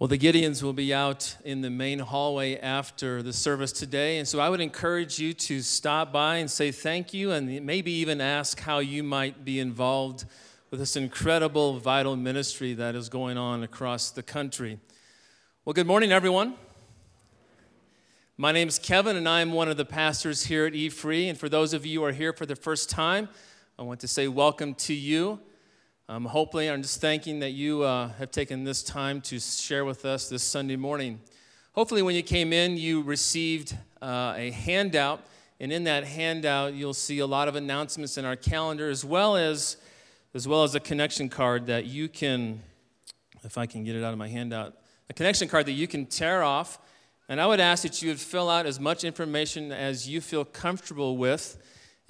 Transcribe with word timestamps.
Well, 0.00 0.08
the 0.08 0.16
Gideons 0.16 0.62
will 0.62 0.72
be 0.72 0.94
out 0.94 1.36
in 1.44 1.60
the 1.60 1.68
main 1.68 1.98
hallway 1.98 2.56
after 2.58 3.22
the 3.22 3.34
service 3.34 3.70
today. 3.70 4.16
And 4.16 4.26
so 4.26 4.40
I 4.40 4.48
would 4.48 4.62
encourage 4.62 5.18
you 5.18 5.34
to 5.34 5.60
stop 5.60 6.10
by 6.10 6.36
and 6.36 6.50
say 6.50 6.72
thank 6.72 7.12
you 7.12 7.32
and 7.32 7.66
maybe 7.66 7.92
even 7.92 8.18
ask 8.18 8.60
how 8.60 8.78
you 8.78 9.02
might 9.02 9.44
be 9.44 9.60
involved 9.60 10.24
with 10.70 10.80
this 10.80 10.96
incredible, 10.96 11.78
vital 11.78 12.16
ministry 12.16 12.72
that 12.72 12.94
is 12.94 13.10
going 13.10 13.36
on 13.36 13.62
across 13.62 14.10
the 14.10 14.22
country. 14.22 14.78
Well, 15.66 15.74
good 15.74 15.86
morning, 15.86 16.12
everyone. 16.12 16.54
My 18.38 18.52
name 18.52 18.68
is 18.68 18.78
Kevin, 18.78 19.16
and 19.16 19.28
I 19.28 19.42
am 19.42 19.52
one 19.52 19.68
of 19.68 19.76
the 19.76 19.84
pastors 19.84 20.44
here 20.44 20.64
at 20.64 20.74
E 20.74 20.88
Free. 20.88 21.28
And 21.28 21.38
for 21.38 21.50
those 21.50 21.74
of 21.74 21.84
you 21.84 22.00
who 22.00 22.06
are 22.06 22.12
here 22.12 22.32
for 22.32 22.46
the 22.46 22.56
first 22.56 22.88
time, 22.88 23.28
I 23.78 23.82
want 23.82 24.00
to 24.00 24.08
say 24.08 24.28
welcome 24.28 24.72
to 24.76 24.94
you. 24.94 25.40
Um, 26.10 26.24
hopefully, 26.24 26.68
I'm 26.68 26.82
just 26.82 27.00
thanking 27.00 27.38
that 27.38 27.50
you 27.50 27.84
uh, 27.84 28.08
have 28.14 28.32
taken 28.32 28.64
this 28.64 28.82
time 28.82 29.20
to 29.20 29.38
share 29.38 29.84
with 29.84 30.04
us 30.04 30.28
this 30.28 30.42
Sunday 30.42 30.74
morning. 30.74 31.20
Hopefully, 31.74 32.02
when 32.02 32.16
you 32.16 32.24
came 32.24 32.52
in, 32.52 32.76
you 32.76 33.02
received 33.02 33.76
uh, 34.02 34.34
a 34.36 34.50
handout, 34.50 35.22
and 35.60 35.72
in 35.72 35.84
that 35.84 36.02
handout, 36.02 36.74
you'll 36.74 36.94
see 36.94 37.20
a 37.20 37.26
lot 37.26 37.46
of 37.46 37.54
announcements 37.54 38.18
in 38.18 38.24
our 38.24 38.34
calendar, 38.34 38.90
as 38.90 39.04
well 39.04 39.36
as 39.36 39.76
as 40.34 40.48
well 40.48 40.64
as 40.64 40.74
a 40.74 40.80
connection 40.80 41.28
card 41.28 41.66
that 41.66 41.84
you 41.84 42.08
can, 42.08 42.60
if 43.44 43.56
I 43.56 43.66
can 43.66 43.84
get 43.84 43.94
it 43.94 44.02
out 44.02 44.12
of 44.12 44.18
my 44.18 44.26
handout, 44.26 44.74
a 45.10 45.12
connection 45.12 45.46
card 45.46 45.66
that 45.66 45.72
you 45.74 45.86
can 45.86 46.06
tear 46.06 46.42
off. 46.42 46.80
And 47.28 47.40
I 47.40 47.46
would 47.46 47.60
ask 47.60 47.84
that 47.84 48.02
you 48.02 48.08
would 48.08 48.18
fill 48.18 48.50
out 48.50 48.66
as 48.66 48.80
much 48.80 49.04
information 49.04 49.70
as 49.70 50.08
you 50.08 50.20
feel 50.20 50.44
comfortable 50.44 51.16
with 51.16 51.56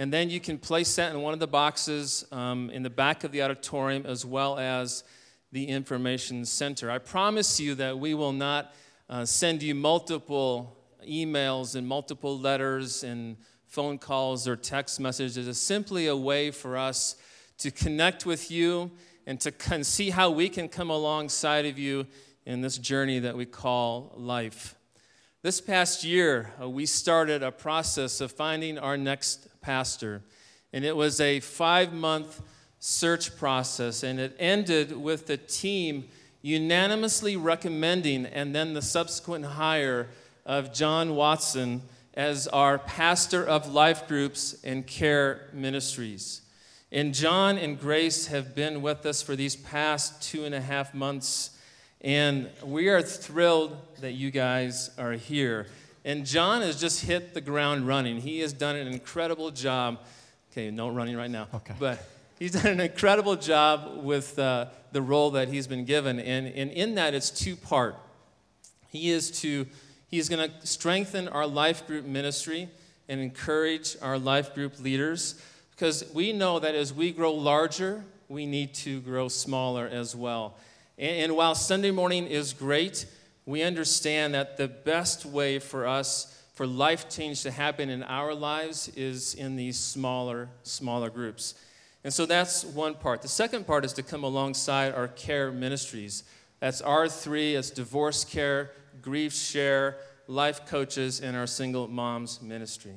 and 0.01 0.11
then 0.11 0.31
you 0.31 0.41
can 0.41 0.57
place 0.57 0.97
that 0.97 1.15
in 1.15 1.21
one 1.21 1.35
of 1.35 1.41
the 1.41 1.47
boxes 1.47 2.25
um, 2.33 2.71
in 2.71 2.83
the 2.83 2.89
back 2.89 3.23
of 3.23 3.33
the 3.33 3.43
auditorium 3.43 4.07
as 4.07 4.25
well 4.25 4.59
as 4.59 5.05
the 5.53 5.67
information 5.67 6.47
center. 6.47 6.91
I 6.91 6.97
promise 6.97 7.61
you 7.61 7.75
that 7.75 7.99
we 7.99 8.15
will 8.15 8.33
not 8.33 8.75
uh, 9.11 9.27
send 9.27 9.63
you 9.63 9.75
multiple 9.75 10.75
emails 11.07 11.77
and 11.77 11.87
multiple 11.87 12.39
letters 12.39 13.05
and 13.05 13.37
phone 13.67 13.99
calls 13.99 14.49
or 14.49 14.57
text 14.57 15.01
messages. 15.01 15.47
It's 15.47 15.59
simply 15.59 16.07
a 16.07 16.17
way 16.17 16.51
for 16.51 16.79
us 16.79 17.17
to 17.59 17.71
connect 17.71 18.25
with 18.25 18.51
you 18.51 18.91
and 19.27 19.39
to 19.41 19.85
see 19.85 20.09
how 20.09 20.31
we 20.31 20.49
can 20.49 20.71
come 20.71 20.89
alongside 20.89 21.67
of 21.67 21.79
you 21.79 22.07
in 22.47 22.63
this 22.63 22.79
journey 22.79 23.19
that 23.19 23.37
we 23.37 23.45
call 23.45 24.15
life. 24.17 24.77
This 25.43 25.61
past 25.61 26.05
year, 26.05 26.55
uh, 26.59 26.71
we 26.71 26.87
started 26.87 27.43
a 27.43 27.53
process 27.53 28.23
of 28.23 28.33
finding 28.33 28.79
our 28.79 28.97
next 28.97 29.50
pastor. 29.61 30.23
And 30.73 30.85
it 30.85 30.97
was 30.97 31.21
a 31.21 31.41
five 31.41 31.93
month 31.93 32.41
search 32.79 33.37
process, 33.37 34.03
and 34.03 34.19
it 34.19 34.35
ended 34.39 34.97
with 34.97 35.27
the 35.27 35.37
team 35.37 36.09
unanimously 36.43 37.37
recommending 37.37 38.25
and 38.27 38.55
then 38.55 38.73
the 38.75 38.83
subsequent 38.83 39.45
hire 39.45 40.09
of 40.47 40.73
John 40.73 41.15
Watson 41.15 41.83
as 42.15 42.49
our 42.49 42.79
pastor 42.79 43.45
of 43.45 43.73
life 43.73 44.09
groups 44.09 44.57
and 44.65 44.87
care 44.87 45.49
ministries. 45.53 46.41
And 46.91 47.15
John 47.15 47.57
and 47.57 47.79
Grace 47.79 48.27
have 48.29 48.55
been 48.55 48.83
with 48.83 49.07
us 49.07 49.23
for 49.23 49.37
these 49.37 49.55
past 49.55 50.23
two 50.23 50.45
and 50.45 50.55
a 50.55 50.61
half 50.61 50.93
months, 50.93 51.57
and 52.01 52.49
we 52.65 52.89
are 52.89 53.03
thrilled 53.03 53.77
that 54.01 54.13
you 54.13 54.31
guys 54.31 54.91
are 54.99 55.13
here. 55.13 55.67
And 56.05 56.25
John 56.25 56.63
has 56.63 56.81
just 56.81 57.05
hit 57.05 57.35
the 57.35 57.41
ground 57.41 57.87
running. 57.87 58.21
He 58.21 58.41
has 58.41 58.53
done 58.53 58.77
an 58.77 58.89
incredible 58.89 59.51
job. 59.51 59.99
Okay, 60.51 60.71
no 60.71 60.89
running 60.89 61.17
right 61.17 61.31
now. 61.31 61.49
Okay. 61.55 61.75
But 61.79 62.05
he's 62.39 62.53
done 62.53 62.67
an 62.67 62.81
incredible 62.81 63.37
job 63.37 64.03
with 64.03 64.39
uh, 64.39 64.67
the 64.93 65.03
role 65.03 65.33
that 65.33 65.49
he's 65.49 65.67
been 65.67 65.85
given. 65.85 66.19
And, 66.19 66.47
and 66.47 66.71
in 66.71 66.95
that, 66.95 67.15
it's 67.15 67.31
two 67.31 67.55
part. 67.55 67.97
He 68.89 69.11
is 69.11 69.31
to, 69.43 69.67
he's 70.09 70.29
going 70.29 70.51
to 70.51 70.67
strengthen 70.67 71.29
our 71.29 71.47
life 71.47 71.87
group 71.87 72.05
ministry 72.05 72.69
and 73.09 73.21
encourage 73.21 73.97
our 74.01 74.19
life 74.19 74.55
group 74.55 74.81
leaders 74.81 75.41
because 75.71 76.05
we 76.15 76.33
know 76.33 76.59
that 76.59 76.75
as 76.75 76.93
we 76.93 77.13
grow 77.13 77.33
larger, 77.33 78.05
we 78.29 78.47
need 78.47 78.75
to 78.75 79.01
grow 79.01 79.29
smaller 79.29 79.87
as 79.87 80.17
well. 80.17 80.57
And, 80.99 81.25
and 81.25 81.37
while 81.37 81.55
Sunday 81.55 81.91
morning 81.91 82.27
is 82.27 82.53
great, 82.53 83.07
we 83.51 83.63
understand 83.63 84.35
that 84.35 84.57
the 84.57 84.69
best 84.69 85.27
way 85.27 85.59
for 85.59 85.87
us 85.87 86.37
for 86.55 86.67
life 86.67 87.09
change 87.09 87.43
to 87.43 87.51
happen 87.51 87.89
in 87.89 88.03
our 88.03 88.35
lives 88.35 88.89
is 88.97 89.35
in 89.35 89.57
these 89.57 89.79
smaller 89.79 90.49
smaller 90.63 91.11
groups. 91.11 91.55
And 92.05 92.13
so 92.13 92.27
that's 92.27 92.65
one 92.65 92.95
part. 92.95 93.23
The 93.23 93.29
second 93.29 93.67
part 93.67 93.85
is 93.85 93.93
to 93.95 94.03
come 94.03 94.25
alongside 94.25 94.95
our 94.95 95.09
care 95.09 95.51
ministries. 95.51 96.25
That's 96.61 96.83
r3 96.83 97.55
it's 97.55 97.71
divorce 97.71 98.25
care 98.25 98.73
grief 99.03 99.33
share 99.33 99.97
life 100.27 100.67
coaches 100.67 101.21
and 101.21 101.37
our 101.37 101.47
single 101.47 101.89
moms 101.89 102.43
ministry. 102.43 102.95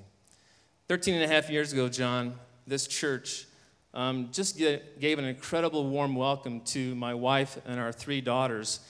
13 0.90 1.16
and 1.16 1.24
a 1.24 1.34
half 1.34 1.50
years 1.50 1.72
ago 1.72 1.88
john 1.88 2.36
this 2.68 2.86
church 2.86 3.48
um, 3.94 4.30
just 4.32 4.58
gave 4.58 5.18
an 5.20 5.26
incredible 5.26 5.88
warm 5.88 6.16
welcome 6.16 6.60
to 6.62 6.94
my 6.96 7.14
wife 7.14 7.58
and 7.66 7.80
our 7.80 7.92
three 7.94 8.20
daughters 8.20 8.82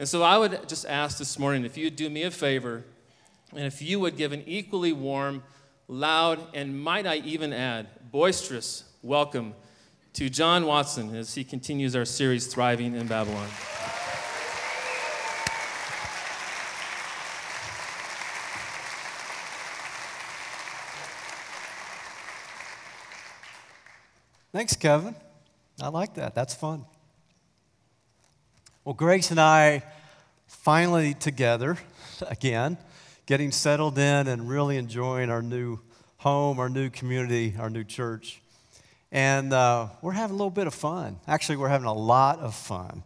and 0.00 0.08
so 0.08 0.22
I 0.22 0.38
would 0.38 0.66
just 0.66 0.86
ask 0.86 1.18
this 1.18 1.38
morning 1.38 1.66
if 1.66 1.76
you'd 1.76 1.94
do 1.94 2.08
me 2.08 2.22
a 2.22 2.30
favor 2.30 2.84
and 3.54 3.66
if 3.66 3.82
you 3.82 4.00
would 4.00 4.16
give 4.16 4.32
an 4.32 4.42
equally 4.46 4.94
warm, 4.94 5.42
loud, 5.88 6.40
and 6.54 6.82
might 6.82 7.06
I 7.06 7.16
even 7.16 7.52
add, 7.52 7.86
boisterous 8.10 8.84
welcome 9.02 9.52
to 10.14 10.30
John 10.30 10.64
Watson 10.64 11.14
as 11.14 11.34
he 11.34 11.44
continues 11.44 11.94
our 11.94 12.06
series, 12.06 12.46
Thriving 12.46 12.94
in 12.94 13.08
Babylon. 13.08 13.46
Thanks, 24.50 24.74
Kevin. 24.76 25.14
I 25.78 25.88
like 25.88 26.14
that. 26.14 26.34
That's 26.34 26.54
fun. 26.54 26.86
Well, 28.82 28.94
Grace 28.94 29.30
and 29.30 29.38
I 29.38 29.82
finally 30.46 31.12
together 31.12 31.76
again, 32.28 32.78
getting 33.26 33.52
settled 33.52 33.98
in 33.98 34.26
and 34.26 34.48
really 34.48 34.78
enjoying 34.78 35.28
our 35.28 35.42
new 35.42 35.80
home, 36.16 36.58
our 36.58 36.70
new 36.70 36.88
community, 36.88 37.54
our 37.58 37.68
new 37.68 37.84
church. 37.84 38.40
And 39.12 39.52
uh, 39.52 39.88
we're 40.00 40.12
having 40.12 40.32
a 40.32 40.38
little 40.38 40.48
bit 40.48 40.66
of 40.66 40.72
fun. 40.72 41.20
Actually, 41.28 41.56
we're 41.56 41.68
having 41.68 41.88
a 41.88 41.92
lot 41.92 42.38
of 42.38 42.54
fun. 42.54 43.02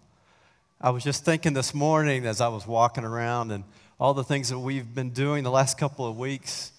I 0.81 0.91
was 0.91 1.03
just 1.03 1.25
thinking 1.25 1.55
this 1.55 1.75
morning 1.75 2.25
as 2.25 2.41
I 2.41 2.47
was 2.47 2.69
walking 2.69 3.03
around 3.03 3.51
and 3.51 3.65
all 3.99 4.15
the 4.15 4.23
things 4.23 4.51
that 4.51 4.59
we've 4.61 4.95
been 4.95 5.11
doing 5.11 5.43
the 5.43 5.51
last 5.51 5.77
couple 5.77 6.07
of 6.07 6.17
weeks. 6.17 6.71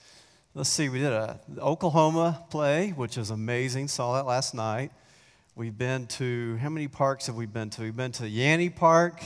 Let's 0.53 0.69
see, 0.69 0.87
we 0.87 0.99
did 0.99 1.11
a 1.11 1.41
Oklahoma 1.57 2.45
play, 2.49 2.91
which 2.91 3.17
is 3.17 3.29
amazing. 3.29 3.89
Saw 3.89 4.13
that 4.13 4.25
last 4.25 4.53
night. 4.53 4.93
We've 5.57 5.77
been 5.77 6.07
to, 6.07 6.57
how 6.57 6.67
many 6.67 6.89
parks 6.89 7.27
have 7.27 7.37
we 7.37 7.45
been 7.45 7.69
to? 7.69 7.83
We've 7.83 7.95
been 7.95 8.11
to 8.13 8.23
Yanney 8.23 8.75
Park, 8.75 9.23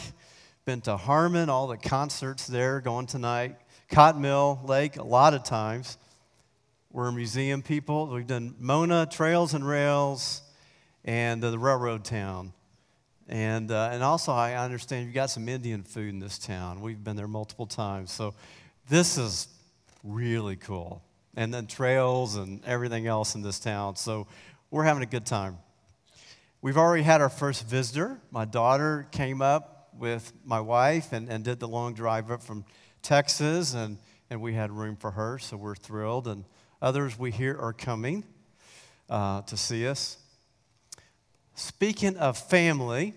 been 0.63 0.79
to 0.81 0.95
Harmon, 0.95 1.49
all 1.49 1.65
the 1.65 1.75
concerts 1.75 2.45
there 2.45 2.81
going 2.81 3.07
tonight, 3.07 3.55
Cottonmill 3.89 4.69
Lake, 4.69 4.97
a 4.97 5.03
lot 5.03 5.33
of 5.33 5.43
times. 5.43 5.97
We're 6.91 7.11
museum 7.11 7.63
people. 7.63 8.05
We've 8.05 8.27
done 8.27 8.53
Mona, 8.59 9.07
Trails 9.07 9.55
and 9.55 9.67
Rails, 9.67 10.43
and 11.03 11.41
the 11.41 11.57
Railroad 11.57 12.05
Town. 12.05 12.53
And, 13.27 13.71
uh, 13.71 13.89
and 13.91 14.03
also, 14.03 14.31
I 14.31 14.53
understand 14.53 15.07
you've 15.07 15.15
got 15.15 15.31
some 15.31 15.49
Indian 15.49 15.81
food 15.81 16.09
in 16.09 16.19
this 16.19 16.37
town. 16.37 16.81
We've 16.81 17.03
been 17.03 17.15
there 17.15 17.27
multiple 17.27 17.65
times. 17.65 18.11
So 18.11 18.35
this 18.87 19.17
is 19.17 19.47
really 20.03 20.57
cool. 20.57 21.01
And 21.35 21.51
then 21.51 21.65
trails 21.65 22.35
and 22.35 22.63
everything 22.65 23.07
else 23.07 23.33
in 23.33 23.41
this 23.41 23.57
town. 23.57 23.95
So 23.95 24.27
we're 24.69 24.83
having 24.83 25.01
a 25.01 25.07
good 25.07 25.25
time. 25.25 25.57
We've 26.61 26.77
already 26.77 27.03
had 27.03 27.21
our 27.21 27.29
first 27.29 27.65
visitor. 27.65 28.19
My 28.31 28.43
daughter 28.43 29.07
came 29.11 29.41
up 29.41 29.91
with 29.97 30.33
my 30.43 30.59
wife 30.59 31.13
and, 31.13 31.29
and 31.29 31.41
did 31.41 31.61
the 31.61 31.69
long 31.69 31.93
drive 31.93 32.29
up 32.31 32.43
from 32.43 32.65
Texas, 33.01 33.73
and, 33.73 33.97
and 34.29 34.41
we 34.41 34.53
had 34.55 34.69
room 34.69 34.97
for 34.97 35.11
her, 35.11 35.39
so 35.39 35.55
we're 35.55 35.75
thrilled. 35.75 36.27
And 36.27 36.43
others 36.81 37.17
we 37.17 37.31
hear 37.31 37.57
are 37.57 37.71
coming 37.71 38.25
uh, 39.09 39.41
to 39.43 39.55
see 39.55 39.87
us. 39.87 40.17
Speaking 41.55 42.17
of 42.17 42.37
family, 42.37 43.13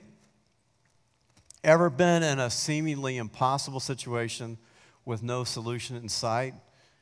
ever 1.64 1.90
been 1.90 2.22
in 2.22 2.38
a 2.38 2.48
seemingly 2.48 3.16
impossible 3.16 3.80
situation 3.80 4.56
with 5.04 5.24
no 5.24 5.42
solution 5.42 5.96
in 5.96 6.08
sight, 6.08 6.54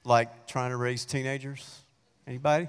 like 0.04 0.46
trying 0.46 0.70
to 0.70 0.78
raise 0.78 1.04
teenagers? 1.04 1.80
Anybody? 2.26 2.68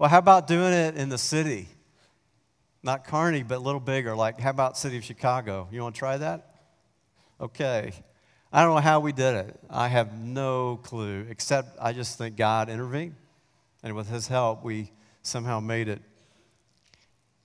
Well, 0.00 0.08
how 0.08 0.16
about 0.16 0.46
doing 0.46 0.72
it 0.72 0.96
in 0.96 1.10
the 1.10 1.18
city? 1.18 1.68
Not 2.82 3.04
Kearney, 3.04 3.42
but 3.42 3.58
a 3.58 3.60
little 3.60 3.82
bigger. 3.82 4.16
Like, 4.16 4.40
how 4.40 4.48
about 4.48 4.78
city 4.78 4.96
of 4.96 5.04
Chicago? 5.04 5.68
You 5.70 5.82
want 5.82 5.94
to 5.94 5.98
try 5.98 6.16
that? 6.16 6.54
Okay. 7.38 7.92
I 8.50 8.64
don't 8.64 8.76
know 8.76 8.80
how 8.80 9.00
we 9.00 9.12
did 9.12 9.34
it. 9.34 9.60
I 9.68 9.88
have 9.88 10.18
no 10.18 10.80
clue, 10.82 11.26
except 11.28 11.76
I 11.78 11.92
just 11.92 12.16
think 12.16 12.38
God 12.38 12.70
intervened. 12.70 13.14
And 13.82 13.94
with 13.94 14.08
his 14.08 14.26
help, 14.26 14.64
we 14.64 14.90
somehow 15.20 15.60
made 15.60 15.86
it. 15.86 16.00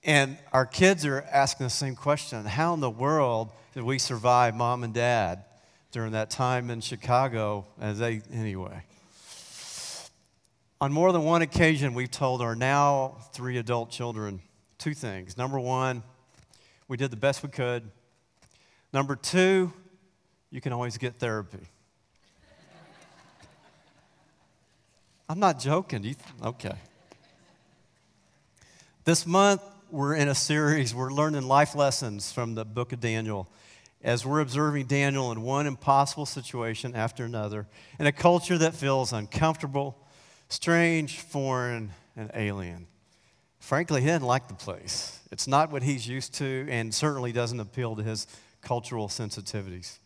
And 0.02 0.38
our 0.50 0.64
kids 0.64 1.04
are 1.04 1.26
asking 1.30 1.66
the 1.66 1.70
same 1.70 1.94
question 1.94 2.42
How 2.46 2.72
in 2.72 2.80
the 2.80 2.88
world 2.88 3.50
did 3.74 3.82
we 3.82 3.98
survive 3.98 4.54
mom 4.54 4.82
and 4.82 4.94
dad 4.94 5.44
during 5.92 6.12
that 6.12 6.30
time 6.30 6.70
in 6.70 6.80
Chicago 6.80 7.66
as 7.78 7.98
they, 7.98 8.22
anyway. 8.32 8.82
On 10.78 10.92
more 10.92 11.10
than 11.10 11.24
one 11.24 11.40
occasion, 11.40 11.94
we've 11.94 12.10
told 12.10 12.42
our 12.42 12.54
now 12.54 13.16
three 13.32 13.56
adult 13.56 13.90
children 13.90 14.42
two 14.76 14.92
things. 14.92 15.38
Number 15.38 15.58
one, 15.58 16.02
we 16.86 16.98
did 16.98 17.10
the 17.10 17.16
best 17.16 17.42
we 17.42 17.48
could. 17.48 17.90
Number 18.92 19.16
two, 19.16 19.72
you 20.50 20.60
can 20.60 20.74
always 20.74 20.98
get 20.98 21.14
therapy. 21.14 21.66
I'm 25.30 25.40
not 25.40 25.58
joking. 25.58 26.04
You, 26.04 26.14
okay. 26.44 26.74
This 29.04 29.26
month, 29.26 29.62
we're 29.90 30.14
in 30.14 30.28
a 30.28 30.34
series, 30.34 30.94
we're 30.94 31.10
learning 31.10 31.48
life 31.48 31.74
lessons 31.74 32.32
from 32.32 32.54
the 32.54 32.66
book 32.66 32.92
of 32.92 33.00
Daniel 33.00 33.48
as 34.04 34.26
we're 34.26 34.40
observing 34.40 34.86
Daniel 34.86 35.32
in 35.32 35.40
one 35.40 35.66
impossible 35.66 36.26
situation 36.26 36.94
after 36.94 37.24
another 37.24 37.66
in 37.98 38.06
a 38.06 38.12
culture 38.12 38.58
that 38.58 38.74
feels 38.74 39.14
uncomfortable, 39.14 39.96
strange, 40.48 41.20
foreign, 41.20 41.90
and 42.16 42.30
alien. 42.34 42.86
Frankly, 43.58 44.00
he 44.00 44.06
didn't 44.06 44.26
like 44.26 44.48
the 44.48 44.54
place. 44.54 45.18
It's 45.32 45.48
not 45.48 45.72
what 45.72 45.82
he's 45.82 46.06
used 46.06 46.34
to 46.34 46.66
and 46.70 46.94
certainly 46.94 47.32
doesn't 47.32 47.58
appeal 47.58 47.96
to 47.96 48.02
his 48.02 48.26
cultural 48.62 49.08
sensitivities. 49.08 49.98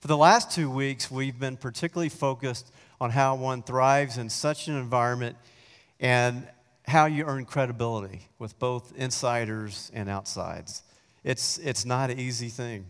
For 0.00 0.08
the 0.08 0.16
last 0.16 0.50
two 0.50 0.70
weeks, 0.70 1.10
we've 1.10 1.38
been 1.38 1.56
particularly 1.56 2.08
focused 2.08 2.70
on 3.00 3.10
how 3.10 3.34
one 3.34 3.62
thrives 3.62 4.18
in 4.18 4.28
such 4.30 4.68
an 4.68 4.76
environment 4.76 5.36
and 5.98 6.46
how 6.86 7.06
you 7.06 7.24
earn 7.24 7.44
credibility 7.44 8.28
with 8.38 8.58
both 8.58 8.92
insiders 8.96 9.90
and 9.92 10.08
outsides. 10.08 10.82
It's, 11.24 11.58
it's 11.58 11.84
not 11.84 12.10
an 12.10 12.20
easy 12.20 12.48
thing. 12.48 12.86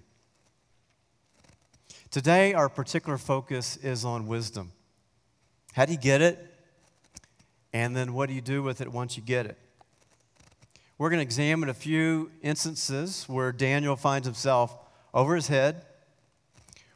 Today, 2.10 2.54
our 2.54 2.68
particular 2.68 3.18
focus 3.18 3.78
is 3.78 4.04
on 4.04 4.26
wisdom. 4.26 4.72
How 5.72 5.86
do 5.86 5.92
you 5.92 5.98
get 5.98 6.20
it? 6.20 6.55
And 7.72 7.96
then 7.96 8.14
what 8.14 8.28
do 8.28 8.34
you 8.34 8.40
do 8.40 8.62
with 8.62 8.80
it 8.80 8.90
once 8.90 9.16
you 9.16 9.22
get 9.22 9.46
it? 9.46 9.58
We're 10.98 11.10
going 11.10 11.18
to 11.18 11.24
examine 11.24 11.68
a 11.68 11.74
few 11.74 12.30
instances 12.42 13.24
where 13.28 13.52
Daniel 13.52 13.96
finds 13.96 14.26
himself 14.26 14.74
over 15.12 15.34
his 15.34 15.48
head, 15.48 15.84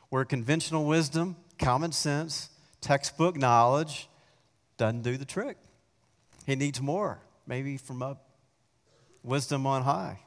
where 0.09 0.25
conventional 0.25 0.87
wisdom, 0.87 1.37
common 1.59 1.93
sense, 1.93 2.49
textbook 2.81 3.37
knowledge 3.37 4.09
doesn't 4.79 5.03
do 5.03 5.19
the 5.19 5.27
trick. 5.27 5.59
He 6.47 6.57
needs 6.57 6.81
more, 6.81 7.21
maybe 7.47 7.77
from 7.77 8.03
up 8.03 8.25
wisdom 9.23 9.67
on 9.67 9.83
high. 9.83 10.21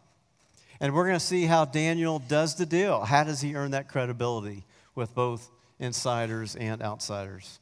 And 0.79 0.93
we're 0.93 1.05
going 1.05 1.19
to 1.19 1.25
see 1.25 1.45
how 1.45 1.65
Daniel 1.65 2.19
does 2.19 2.55
the 2.55 2.65
deal. 2.65 3.03
How 3.05 3.23
does 3.23 3.41
he 3.41 3.55
earn 3.55 3.71
that 3.71 3.87
credibility 3.87 4.65
with 4.95 5.15
both 5.15 5.49
insiders 5.79 6.55
and 6.55 6.81
outsiders? 6.81 7.59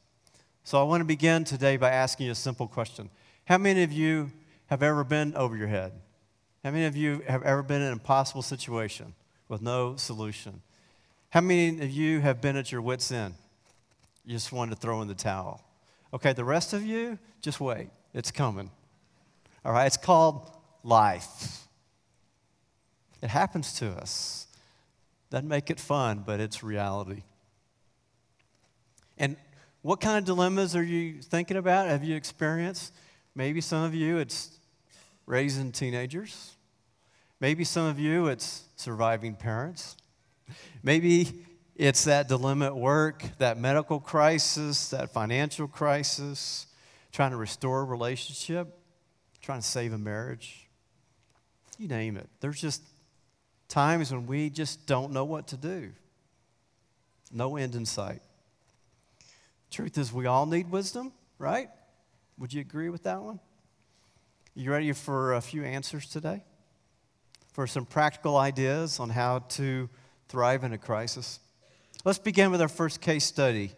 So 0.64 0.78
I 0.78 0.84
want 0.84 1.00
to 1.00 1.04
begin 1.04 1.42
today 1.44 1.76
by 1.76 1.90
asking 1.90 2.26
you 2.26 2.32
a 2.32 2.36
simple 2.36 2.68
question. 2.68 3.10
How 3.46 3.58
many 3.58 3.82
of 3.82 3.92
you 3.92 4.30
have 4.66 4.82
ever 4.82 5.02
been 5.02 5.34
over 5.34 5.56
your 5.56 5.66
head? 5.66 5.92
How 6.62 6.70
many 6.70 6.84
of 6.84 6.96
you 6.96 7.22
have 7.26 7.42
ever 7.42 7.64
been 7.64 7.80
in 7.80 7.88
an 7.88 7.92
impossible 7.92 8.42
situation 8.42 9.14
with 9.48 9.60
no 9.60 9.96
solution? 9.96 10.62
How 11.30 11.40
many 11.40 11.82
of 11.82 11.90
you 11.90 12.20
have 12.20 12.40
been 12.40 12.56
at 12.56 12.70
your 12.70 12.80
wits' 12.80 13.10
end? 13.10 13.34
You 14.24 14.34
just 14.34 14.52
wanted 14.52 14.76
to 14.76 14.80
throw 14.80 15.02
in 15.02 15.08
the 15.08 15.14
towel. 15.14 15.64
Okay, 16.14 16.32
the 16.32 16.44
rest 16.44 16.72
of 16.72 16.84
you, 16.84 17.18
just 17.40 17.60
wait. 17.60 17.88
It's 18.14 18.30
coming. 18.30 18.70
All 19.64 19.72
right, 19.72 19.86
it's 19.86 19.96
called 19.96 20.48
life. 20.84 21.66
It 23.20 23.30
happens 23.30 23.72
to 23.80 23.88
us. 23.88 24.46
Doesn't 25.30 25.48
make 25.48 25.70
it 25.70 25.80
fun, 25.80 26.22
but 26.24 26.38
it's 26.38 26.62
reality. 26.62 27.22
And 29.18 29.36
what 29.82 30.00
kind 30.00 30.16
of 30.16 30.24
dilemmas 30.24 30.76
are 30.76 30.82
you 30.82 31.20
thinking 31.20 31.56
about? 31.56 31.88
Have 31.88 32.04
you 32.04 32.14
experienced? 32.16 32.94
Maybe 33.34 33.60
some 33.60 33.82
of 33.82 33.94
you, 33.94 34.18
it's 34.18 34.58
raising 35.26 35.72
teenagers. 35.72 36.52
Maybe 37.40 37.64
some 37.64 37.86
of 37.86 37.98
you, 37.98 38.28
it's 38.28 38.62
surviving 38.76 39.34
parents. 39.34 39.96
Maybe 40.84 41.44
it's 41.74 42.04
that 42.04 42.28
dilemma 42.28 42.66
at 42.66 42.76
work, 42.76 43.24
that 43.38 43.58
medical 43.58 43.98
crisis, 43.98 44.90
that 44.90 45.12
financial 45.12 45.66
crisis, 45.66 46.68
trying 47.10 47.32
to 47.32 47.36
restore 47.36 47.80
a 47.80 47.84
relationship, 47.84 48.78
trying 49.40 49.60
to 49.60 49.66
save 49.66 49.92
a 49.92 49.98
marriage. 49.98 50.68
You 51.78 51.88
name 51.88 52.16
it. 52.16 52.28
There's 52.40 52.60
just 52.60 52.82
times 53.68 54.12
when 54.12 54.26
we 54.26 54.48
just 54.50 54.86
don't 54.86 55.12
know 55.12 55.24
what 55.24 55.48
to 55.48 55.56
do. 55.56 55.90
No 57.32 57.56
end 57.56 57.74
in 57.74 57.84
sight. 57.84 58.22
Truth 59.72 59.96
is, 59.96 60.12
we 60.12 60.26
all 60.26 60.44
need 60.44 60.70
wisdom, 60.70 61.12
right? 61.38 61.70
Would 62.38 62.52
you 62.52 62.60
agree 62.60 62.90
with 62.90 63.04
that 63.04 63.22
one? 63.22 63.40
You 64.54 64.70
ready 64.70 64.92
for 64.92 65.32
a 65.32 65.40
few 65.40 65.64
answers 65.64 66.06
today? 66.06 66.44
For 67.54 67.66
some 67.66 67.86
practical 67.86 68.36
ideas 68.36 69.00
on 69.00 69.08
how 69.08 69.38
to 69.50 69.88
thrive 70.28 70.62
in 70.62 70.74
a 70.74 70.78
crisis? 70.78 71.40
Let's 72.04 72.18
begin 72.18 72.50
with 72.50 72.60
our 72.60 72.68
first 72.68 73.00
case 73.00 73.24
study. 73.24 73.72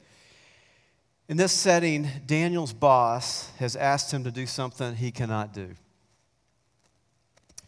In 1.28 1.36
this 1.36 1.52
setting, 1.52 2.08
Daniel's 2.26 2.72
boss 2.72 3.48
has 3.60 3.76
asked 3.76 4.12
him 4.12 4.24
to 4.24 4.32
do 4.32 4.46
something 4.46 4.96
he 4.96 5.12
cannot 5.12 5.54
do 5.54 5.74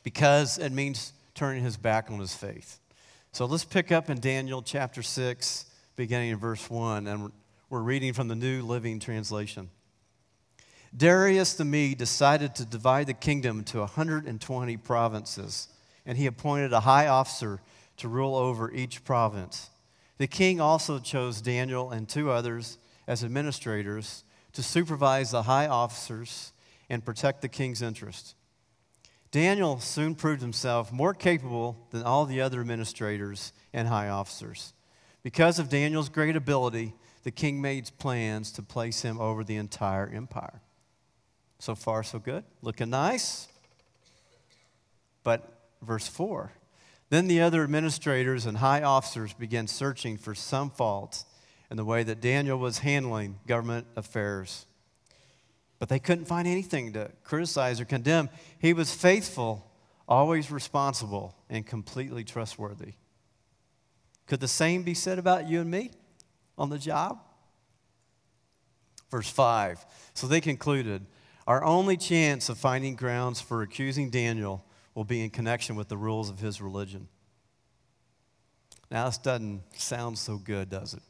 because 0.02 0.58
it 0.58 0.72
means 0.72 1.12
turning 1.36 1.62
his 1.62 1.76
back 1.76 2.10
on 2.10 2.18
his 2.18 2.34
faith. 2.34 2.80
So 3.30 3.46
let's 3.46 3.64
pick 3.64 3.92
up 3.92 4.10
in 4.10 4.18
Daniel 4.18 4.62
chapter 4.62 5.02
6, 5.02 5.66
beginning 5.94 6.30
in 6.30 6.38
verse 6.38 6.68
1, 6.68 7.06
and 7.06 7.30
we're 7.68 7.80
reading 7.80 8.12
from 8.12 8.28
the 8.28 8.36
New 8.36 8.62
Living 8.62 9.00
Translation. 9.00 9.70
Darius 10.96 11.54
the 11.54 11.64
Mede 11.64 11.98
decided 11.98 12.54
to 12.54 12.64
divide 12.64 13.08
the 13.08 13.14
kingdom 13.14 13.64
to 13.64 13.80
120 13.80 14.76
provinces, 14.76 15.68
and 16.06 16.16
he 16.16 16.26
appointed 16.26 16.72
a 16.72 16.80
high 16.80 17.08
officer 17.08 17.60
to 17.96 18.08
rule 18.08 18.36
over 18.36 18.70
each 18.70 19.02
province. 19.02 19.70
The 20.18 20.28
king 20.28 20.60
also 20.60 21.00
chose 21.00 21.40
Daniel 21.40 21.90
and 21.90 22.08
two 22.08 22.30
others 22.30 22.78
as 23.08 23.24
administrators 23.24 24.22
to 24.52 24.62
supervise 24.62 25.32
the 25.32 25.42
high 25.42 25.66
officers 25.66 26.52
and 26.88 27.04
protect 27.04 27.42
the 27.42 27.48
king's 27.48 27.82
interest. 27.82 28.36
Daniel 29.32 29.80
soon 29.80 30.14
proved 30.14 30.40
himself 30.40 30.92
more 30.92 31.12
capable 31.12 31.88
than 31.90 32.04
all 32.04 32.26
the 32.26 32.40
other 32.40 32.60
administrators 32.60 33.52
and 33.72 33.88
high 33.88 34.08
officers. 34.08 34.72
Because 35.24 35.58
of 35.58 35.68
Daniel's 35.68 36.08
great 36.08 36.36
ability, 36.36 36.94
the 37.26 37.32
king 37.32 37.60
made 37.60 37.90
plans 37.98 38.52
to 38.52 38.62
place 38.62 39.02
him 39.02 39.20
over 39.20 39.42
the 39.42 39.56
entire 39.56 40.06
empire. 40.06 40.62
So 41.58 41.74
far, 41.74 42.04
so 42.04 42.20
good. 42.20 42.44
Looking 42.62 42.90
nice. 42.90 43.48
But 45.24 45.42
verse 45.82 46.06
4 46.06 46.52
Then 47.10 47.26
the 47.26 47.40
other 47.40 47.64
administrators 47.64 48.46
and 48.46 48.58
high 48.58 48.84
officers 48.84 49.32
began 49.32 49.66
searching 49.66 50.16
for 50.18 50.36
some 50.36 50.70
faults 50.70 51.24
in 51.68 51.76
the 51.76 51.84
way 51.84 52.04
that 52.04 52.20
Daniel 52.20 52.60
was 52.60 52.78
handling 52.78 53.40
government 53.44 53.88
affairs. 53.96 54.64
But 55.80 55.88
they 55.88 55.98
couldn't 55.98 56.26
find 56.26 56.46
anything 56.46 56.92
to 56.92 57.10
criticize 57.24 57.80
or 57.80 57.86
condemn. 57.86 58.30
He 58.60 58.72
was 58.72 58.94
faithful, 58.94 59.68
always 60.06 60.52
responsible, 60.52 61.34
and 61.50 61.66
completely 61.66 62.22
trustworthy. 62.22 62.92
Could 64.28 64.38
the 64.38 64.46
same 64.46 64.84
be 64.84 64.94
said 64.94 65.18
about 65.18 65.48
you 65.48 65.60
and 65.60 65.68
me 65.68 65.90
on 66.58 66.70
the 66.70 66.78
job? 66.78 67.20
Verse 69.10 69.28
5. 69.30 69.84
So 70.14 70.26
they 70.26 70.40
concluded 70.40 71.06
our 71.46 71.62
only 71.62 71.96
chance 71.96 72.48
of 72.48 72.58
finding 72.58 72.96
grounds 72.96 73.40
for 73.40 73.62
accusing 73.62 74.10
Daniel 74.10 74.64
will 74.94 75.04
be 75.04 75.22
in 75.22 75.30
connection 75.30 75.76
with 75.76 75.88
the 75.88 75.96
rules 75.96 76.28
of 76.28 76.40
his 76.40 76.60
religion. 76.60 77.08
Now, 78.90 79.06
this 79.06 79.18
doesn't 79.18 79.62
sound 79.74 80.18
so 80.18 80.38
good, 80.38 80.70
does 80.70 80.94
it? 80.94 81.02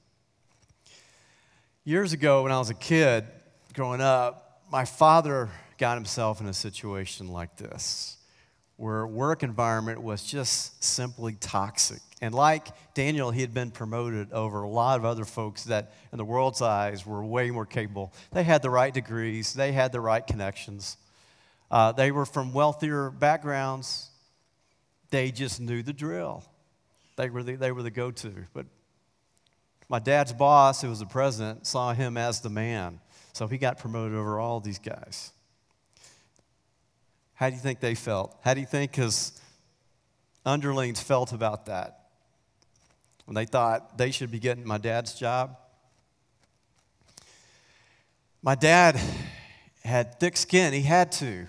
Years 1.85 2.13
ago, 2.13 2.43
when 2.43 2.53
I 2.53 2.59
was 2.59 2.71
a 2.71 2.75
kid 2.75 3.25
growing 3.73 4.01
up, 4.01 4.63
my 4.71 4.85
father 4.85 5.49
got 5.79 5.97
himself 5.97 6.41
in 6.41 6.47
a 6.47 6.55
situation 6.55 7.29
like 7.29 7.57
this, 7.57 8.17
where 8.77 9.07
work 9.07 9.43
environment 9.43 10.03
was 10.03 10.25
just 10.25 10.83
simply 10.83 11.37
toxic. 11.39 12.01
And 12.23 12.35
like 12.35 12.69
Daniel, 12.95 13.31
he 13.31 13.43
had 13.43 13.53
been 13.53 13.71
promoted 13.71 14.33
over 14.33 14.63
a 14.63 14.69
lot 14.69 14.99
of 14.99 15.05
other 15.05 15.25
folks 15.27 15.65
that, 15.65 15.93
in 16.13 16.19
the 16.19 16.25
world's 16.25 16.63
eyes, 16.63 17.05
were 17.05 17.23
way 17.25 17.51
more 17.51 17.67
capable. 17.67 18.13
They 18.33 18.43
had 18.43 18.63
the 18.63 18.71
right 18.71 18.93
degrees, 18.93 19.53
they 19.53 19.73
had 19.73 19.93
the 19.93 20.01
right 20.01 20.27
connections. 20.27 20.97
Uh, 21.71 21.93
they 21.93 22.13
were 22.13 22.25
from 22.25 22.53
wealthier 22.53 23.11
backgrounds. 23.11 24.09
They 25.11 25.31
just 25.31 25.61
knew 25.61 25.83
the 25.83 25.93
drill. 25.93 26.45
They 27.17 27.29
were 27.29 27.43
the, 27.43 27.57
they 27.57 27.73
were 27.73 27.83
the 27.83 27.91
go 27.91 28.11
to. 28.11 28.33
But 28.55 28.67
my 29.89 29.99
dad's 29.99 30.33
boss, 30.33 30.81
who 30.83 30.89
was 30.89 31.01
the 31.01 31.07
president, 31.07 31.67
saw 31.67 31.93
him 31.93 32.17
as 32.17 32.41
the 32.41 32.51
man. 32.51 33.01
So 33.33 33.47
he 33.47 33.59
got 33.59 33.79
promoted 33.79 34.17
over 34.17 34.39
all 34.39 34.61
these 34.61 34.79
guys. 34.79 35.33
How 37.35 37.51
do 37.51 37.57
you 37.57 37.61
think 37.61 37.81
they 37.81 37.95
felt? 37.95 38.35
How 38.43 38.55
do 38.55 38.61
you 38.61 38.67
think 38.67 38.95
his 38.95 39.39
underlings 40.47 41.01
felt 41.03 41.33
about 41.33 41.67
that? 41.67 42.06
When 43.27 43.35
they 43.35 43.45
thought 43.45 43.99
they 43.99 44.11
should 44.11 44.31
be 44.31 44.39
getting 44.39 44.67
my 44.67 44.79
dad's 44.79 45.15
job. 45.15 45.57
My 48.41 48.55
dad 48.55 48.99
had 49.85 50.19
thick 50.19 50.37
skin, 50.37 50.73
he 50.73 50.83
had 50.83 51.13
to. 51.13 51.47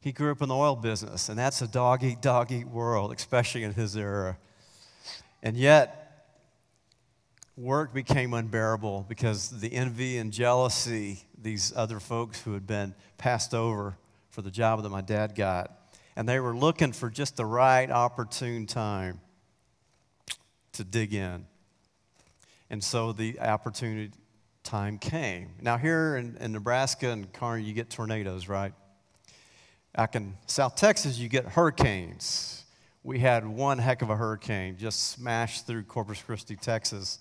He 0.00 0.12
grew 0.12 0.30
up 0.30 0.40
in 0.40 0.48
the 0.48 0.54
oil 0.54 0.76
business, 0.76 1.28
and 1.28 1.38
that's 1.38 1.60
a 1.60 1.66
dog 1.66 2.04
eat, 2.04 2.22
dog 2.22 2.52
eat 2.52 2.68
world, 2.68 3.12
especially 3.12 3.64
in 3.64 3.74
his 3.74 3.96
era. 3.96 4.38
And 5.42 5.56
yet, 5.56 6.08
work 7.56 7.92
became 7.92 8.32
unbearable 8.32 9.06
because 9.08 9.60
the 9.60 9.72
envy 9.72 10.18
and 10.18 10.32
jealousy, 10.32 11.24
these 11.36 11.72
other 11.74 11.98
folks 11.98 12.40
who 12.40 12.52
had 12.54 12.66
been 12.66 12.94
passed 13.18 13.54
over 13.54 13.96
for 14.30 14.42
the 14.42 14.50
job 14.50 14.82
that 14.84 14.88
my 14.88 15.00
dad 15.00 15.34
got, 15.34 15.72
and 16.14 16.28
they 16.28 16.38
were 16.38 16.56
looking 16.56 16.92
for 16.92 17.10
just 17.10 17.36
the 17.36 17.44
right 17.44 17.90
opportune 17.90 18.66
time 18.66 19.20
to 20.78 20.84
dig 20.84 21.14
in. 21.14 21.46
And 22.70 22.82
so 22.82 23.12
the 23.12 23.38
opportunity 23.40 24.10
time 24.64 24.98
came. 24.98 25.50
Now, 25.62 25.78
here 25.78 26.16
in, 26.16 26.36
in 26.40 26.52
Nebraska 26.52 27.08
and 27.08 27.32
Kearney, 27.32 27.62
you 27.62 27.72
get 27.72 27.88
tornadoes, 27.88 28.48
right? 28.48 28.72
Back 29.94 30.14
in 30.14 30.34
South 30.46 30.76
Texas, 30.76 31.18
you 31.18 31.28
get 31.28 31.46
hurricanes. 31.46 32.64
We 33.02 33.18
had 33.18 33.46
one 33.46 33.78
heck 33.78 34.02
of 34.02 34.10
a 34.10 34.16
hurricane 34.16 34.76
just 34.76 35.10
smashed 35.10 35.66
through 35.66 35.84
Corpus 35.84 36.20
Christi, 36.20 36.56
Texas. 36.56 37.18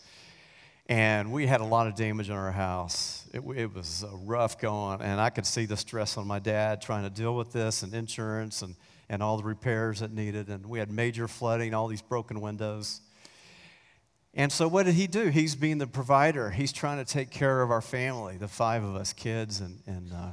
And 0.90 1.32
we 1.32 1.48
had 1.48 1.62
a 1.62 1.66
lot 1.66 1.88
of 1.88 1.96
damage 1.96 2.30
on 2.30 2.38
our 2.38 2.52
house. 2.52 3.26
It, 3.34 3.42
it 3.56 3.74
was 3.74 4.04
rough 4.26 4.60
going, 4.60 5.02
and 5.02 5.22
I 5.22 5.30
could 5.30 5.46
see 5.46 5.66
the 5.66 5.78
stress 5.78 6.18
on 6.18 6.28
my 6.28 6.40
dad 6.40 6.82
trying 6.82 7.04
to 7.04 7.10
deal 7.10 7.36
with 7.36 7.54
this 7.54 7.84
and 7.84 7.94
insurance 7.94 8.62
and, 8.62 8.76
and 9.08 9.24
all 9.24 9.38
the 9.38 9.44
repairs 9.44 10.02
it 10.02 10.12
needed. 10.12 10.50
And 10.50 10.66
we 10.66 10.80
had 10.80 10.92
major 10.92 11.28
flooding, 11.28 11.74
all 11.74 11.88
these 11.88 12.02
broken 12.02 12.42
windows. 12.42 13.02
And 14.38 14.51
so, 14.51 14.67
what 14.67 14.86
did 14.86 14.94
he 14.94 15.08
do? 15.08 15.29
He's 15.29 15.56
being 15.56 15.79
the 15.79 15.88
provider. 15.88 16.51
He's 16.51 16.72
trying 16.72 17.03
to 17.03 17.12
take 17.12 17.32
care 17.32 17.63
of 17.63 17.72
our 17.72 17.82
family, 17.82 18.38
the 18.38 18.48
five 18.48 18.84
of 18.84 18.96
us 18.96 19.12
kids, 19.12 19.62
and, 19.62 19.82
and 19.88 20.13
uh, 20.13 20.32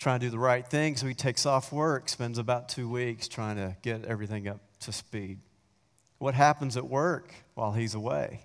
trying 0.00 0.18
to 0.18 0.26
do 0.26 0.30
the 0.30 0.38
right 0.40 0.66
thing. 0.66 0.96
So, 0.96 1.06
he 1.06 1.14
takes 1.14 1.46
off 1.46 1.72
work, 1.72 2.08
spends 2.08 2.38
about 2.38 2.68
two 2.68 2.88
weeks 2.88 3.28
trying 3.28 3.54
to 3.54 3.76
get 3.82 4.04
everything 4.04 4.48
up 4.48 4.58
to 4.80 4.92
speed. 4.92 5.38
What 6.18 6.34
happens 6.34 6.76
at 6.76 6.84
work 6.84 7.32
while 7.54 7.70
he's 7.70 7.94
away? 7.94 8.40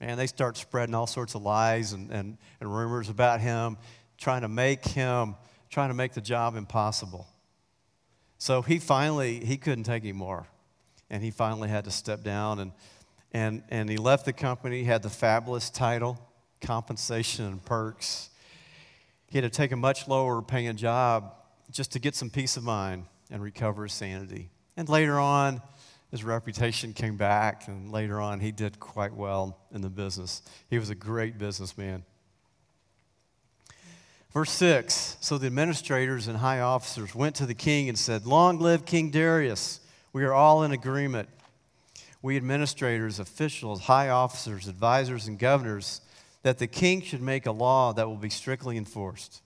And 0.00 0.18
they 0.18 0.26
start 0.26 0.56
spreading 0.56 0.96
all 0.96 1.06
sorts 1.06 1.36
of 1.36 1.42
lies 1.42 1.92
and, 1.92 2.10
and, 2.10 2.36
and 2.60 2.76
rumors 2.76 3.08
about 3.08 3.40
him, 3.40 3.76
trying 4.18 4.42
to 4.42 4.48
make 4.48 4.84
him, 4.84 5.36
trying 5.70 5.90
to 5.90 5.94
make 5.94 6.14
the 6.14 6.20
job 6.20 6.56
impossible. 6.56 7.28
So 8.38 8.60
he 8.60 8.80
finally, 8.80 9.44
he 9.44 9.56
couldn't 9.56 9.84
take 9.84 10.02
anymore. 10.02 10.48
And 11.10 11.22
he 11.22 11.30
finally 11.30 11.68
had 11.68 11.84
to 11.84 11.92
step 11.92 12.24
down 12.24 12.58
and 12.58 12.72
and, 13.34 13.64
and 13.68 13.90
he 13.90 13.96
left 13.96 14.24
the 14.24 14.32
company, 14.32 14.78
he 14.78 14.84
had 14.84 15.02
the 15.02 15.10
fabulous 15.10 15.68
title, 15.68 16.18
compensation 16.60 17.44
and 17.44 17.62
perks. 17.62 18.30
He 19.26 19.36
had 19.36 19.42
to 19.42 19.54
take 19.54 19.72
a 19.72 19.76
much 19.76 20.06
lower 20.06 20.40
paying 20.40 20.76
job 20.76 21.34
just 21.70 21.92
to 21.92 21.98
get 21.98 22.14
some 22.14 22.30
peace 22.30 22.56
of 22.56 22.62
mind 22.62 23.06
and 23.32 23.42
recover 23.42 23.82
his 23.82 23.92
sanity. 23.92 24.50
And 24.76 24.88
later 24.88 25.18
on, 25.18 25.60
his 26.12 26.22
reputation 26.22 26.92
came 26.92 27.16
back, 27.16 27.66
and 27.66 27.90
later 27.90 28.20
on, 28.20 28.38
he 28.38 28.52
did 28.52 28.78
quite 28.78 29.12
well 29.12 29.58
in 29.72 29.80
the 29.80 29.90
business. 29.90 30.42
He 30.70 30.78
was 30.78 30.88
a 30.88 30.94
great 30.94 31.36
businessman. 31.36 32.04
Verse 34.32 34.52
6 34.52 35.16
So 35.20 35.38
the 35.38 35.48
administrators 35.48 36.28
and 36.28 36.38
high 36.38 36.60
officers 36.60 37.16
went 37.16 37.34
to 37.36 37.46
the 37.46 37.54
king 37.54 37.88
and 37.88 37.98
said, 37.98 38.26
Long 38.26 38.60
live 38.60 38.84
King 38.84 39.10
Darius. 39.10 39.80
We 40.12 40.22
are 40.22 40.32
all 40.32 40.62
in 40.62 40.70
agreement 40.70 41.28
we 42.24 42.38
administrators, 42.38 43.18
officials, 43.18 43.82
high 43.82 44.08
officers, 44.08 44.66
advisors, 44.66 45.28
and 45.28 45.38
governors, 45.38 46.00
that 46.42 46.56
the 46.56 46.66
king 46.66 47.02
should 47.02 47.20
make 47.20 47.44
a 47.44 47.52
law 47.52 47.92
that 47.92 48.08
will 48.08 48.16
be 48.16 48.30
strictly 48.30 48.78
enforced. 48.78 49.42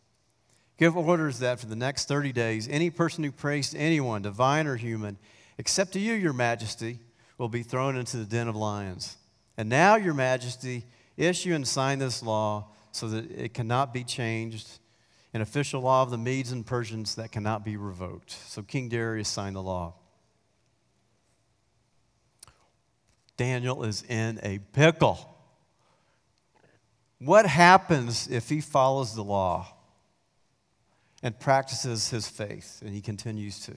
Give 0.78 0.96
orders 0.96 1.40
that 1.40 1.58
for 1.58 1.66
the 1.66 1.74
next 1.74 2.06
30 2.06 2.30
days, 2.30 2.68
any 2.68 2.90
person 2.90 3.24
who 3.24 3.32
prays 3.32 3.70
to 3.70 3.78
anyone, 3.78 4.22
divine 4.22 4.68
or 4.68 4.76
human, 4.76 5.18
except 5.58 5.94
to 5.94 5.98
you, 5.98 6.12
your 6.12 6.32
majesty, 6.32 7.00
will 7.36 7.48
be 7.48 7.64
thrown 7.64 7.96
into 7.96 8.16
the 8.16 8.24
den 8.24 8.46
of 8.46 8.54
lions. 8.54 9.16
And 9.56 9.68
now, 9.68 9.96
your 9.96 10.14
majesty, 10.14 10.84
issue 11.16 11.54
and 11.54 11.66
sign 11.66 11.98
this 11.98 12.22
law 12.22 12.68
so 12.92 13.08
that 13.08 13.28
it 13.32 13.54
cannot 13.54 13.92
be 13.92 14.04
changed, 14.04 14.68
an 15.34 15.40
official 15.40 15.80
law 15.80 16.04
of 16.04 16.10
the 16.10 16.18
Medes 16.18 16.52
and 16.52 16.64
Persians 16.64 17.16
that 17.16 17.32
cannot 17.32 17.64
be 17.64 17.76
revoked. 17.76 18.30
So 18.30 18.62
King 18.62 18.88
Darius 18.88 19.28
signed 19.28 19.56
the 19.56 19.62
law. 19.64 19.94
Daniel 23.38 23.84
is 23.84 24.02
in 24.02 24.38
a 24.42 24.58
pickle. 24.72 25.36
What 27.20 27.46
happens 27.46 28.28
if 28.28 28.50
he 28.50 28.60
follows 28.60 29.14
the 29.14 29.24
law 29.24 29.74
and 31.22 31.38
practices 31.38 32.10
his 32.10 32.28
faith 32.28 32.82
and 32.84 32.92
he 32.92 33.00
continues 33.00 33.60
to? 33.60 33.72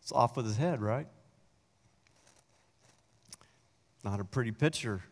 It's 0.00 0.12
off 0.12 0.36
with 0.36 0.46
his 0.46 0.56
head, 0.56 0.80
right? 0.80 1.08
Not 4.04 4.20
a 4.20 4.24
pretty 4.24 4.52
picture. 4.52 5.02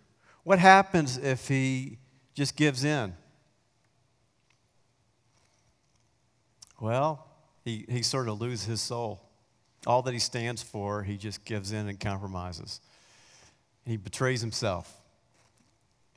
What 0.45 0.61
happens 0.61 1.19
if 1.19 1.49
he 1.49 1.99
just 2.35 2.57
gives 2.57 2.85
in? 2.85 3.15
Well, 6.81 7.27
he, 7.65 7.85
he 7.89 8.03
sort 8.03 8.29
of 8.29 8.41
loses 8.41 8.65
his 8.65 8.81
soul. 8.81 9.23
All 9.87 10.03
that 10.03 10.15
he 10.15 10.21
stands 10.21 10.63
for, 10.63 11.03
he 11.03 11.17
just 11.17 11.45
gives 11.45 11.73
in 11.73 11.89
and 11.89 11.99
compromises 11.99 12.81
and 13.87 13.93
he 13.93 13.97
betrays 13.97 14.41
himself. 14.41 15.01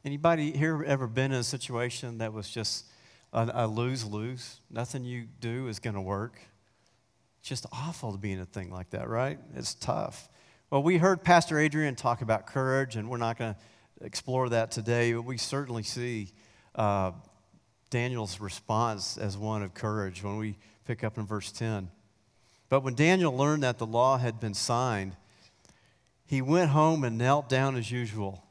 Anybody 0.04 0.52
here 0.52 0.84
ever 0.84 1.06
been 1.06 1.32
in 1.32 1.38
a 1.38 1.44
situation 1.44 2.18
that 2.18 2.34
was 2.34 2.50
just 2.50 2.86
a, 3.32 3.68
lose 3.68 4.04
lose? 4.04 4.60
Nothing 4.72 5.06
you 5.06 5.28
do 5.40 5.68
is 5.68 5.78
going 5.78 5.94
to 5.94 6.02
work. 6.02 6.40
It's 7.40 7.50
just 7.50 7.68
awful 7.72 8.12
to 8.12 8.18
be 8.18 8.32
in 8.32 8.40
a 8.40 8.46
thing 8.46 8.72
like 8.72 8.90
that, 8.90 9.08
right? 9.08 9.38
It's 9.56 9.76
tough. 9.76 10.30
Well, 10.72 10.82
we 10.82 10.98
heard 10.98 11.24
Pastor 11.24 11.60
Adrian 11.60 11.96
talk 11.96 12.24
about 12.24 12.48
courage, 12.48 12.96
and 12.96 13.08
we're 13.08 13.18
not 13.18 13.38
going 13.38 13.54
to 13.54 14.06
explore 14.06 14.50
that 14.50 14.72
today, 14.72 15.14
but 15.14 15.22
we 15.22 15.38
certainly 15.38 15.84
see 15.84 16.32
uh, 16.74 17.12
Daniel's 17.92 18.40
response 18.40 19.16
as 19.16 19.38
one 19.38 19.62
of 19.62 19.76
courage 19.76 20.24
when 20.24 20.38
we 20.38 20.58
pick 20.86 21.04
up 21.04 21.20
in 21.20 21.26
verse 21.28 21.52
10. 21.52 21.92
But 22.68 22.84
when 22.84 22.96
Daniel 22.96 23.36
learned 23.36 23.62
that 23.62 23.78
the 23.78 23.86
law 23.86 24.18
had 24.18 24.40
been 24.40 24.56
signed, 24.56 25.16
he 26.30 26.44
went 26.44 26.70
home 26.70 27.04
and 27.04 27.18
knelt 27.18 27.50
down 27.50 27.76
as 27.76 27.90
usual 27.90 28.44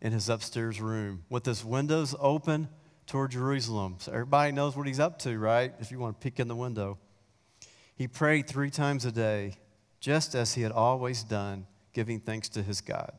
in 0.00 0.12
his 0.12 0.28
upstairs 0.28 0.80
room 0.80 1.24
with 1.28 1.44
his 1.44 1.64
windows 1.64 2.14
open 2.20 2.68
toward 3.08 3.32
Jerusalem. 3.32 3.96
So 3.98 4.12
everybody 4.12 4.52
knows 4.52 4.76
what 4.76 4.86
he's 4.86 5.00
up 5.00 5.18
to, 5.20 5.36
right? 5.36 5.74
If 5.80 5.90
you 5.90 5.98
want 5.98 6.20
to 6.20 6.24
peek 6.24 6.38
in 6.38 6.46
the 6.46 6.54
window. 6.54 6.98
He 7.96 8.06
prayed 8.06 8.46
three 8.46 8.70
times 8.70 9.04
a 9.04 9.10
day, 9.10 9.54
just 9.98 10.36
as 10.36 10.54
he 10.54 10.62
had 10.62 10.70
always 10.70 11.24
done, 11.24 11.66
giving 11.92 12.20
thanks 12.20 12.48
to 12.50 12.62
his 12.62 12.80
God. 12.80 13.10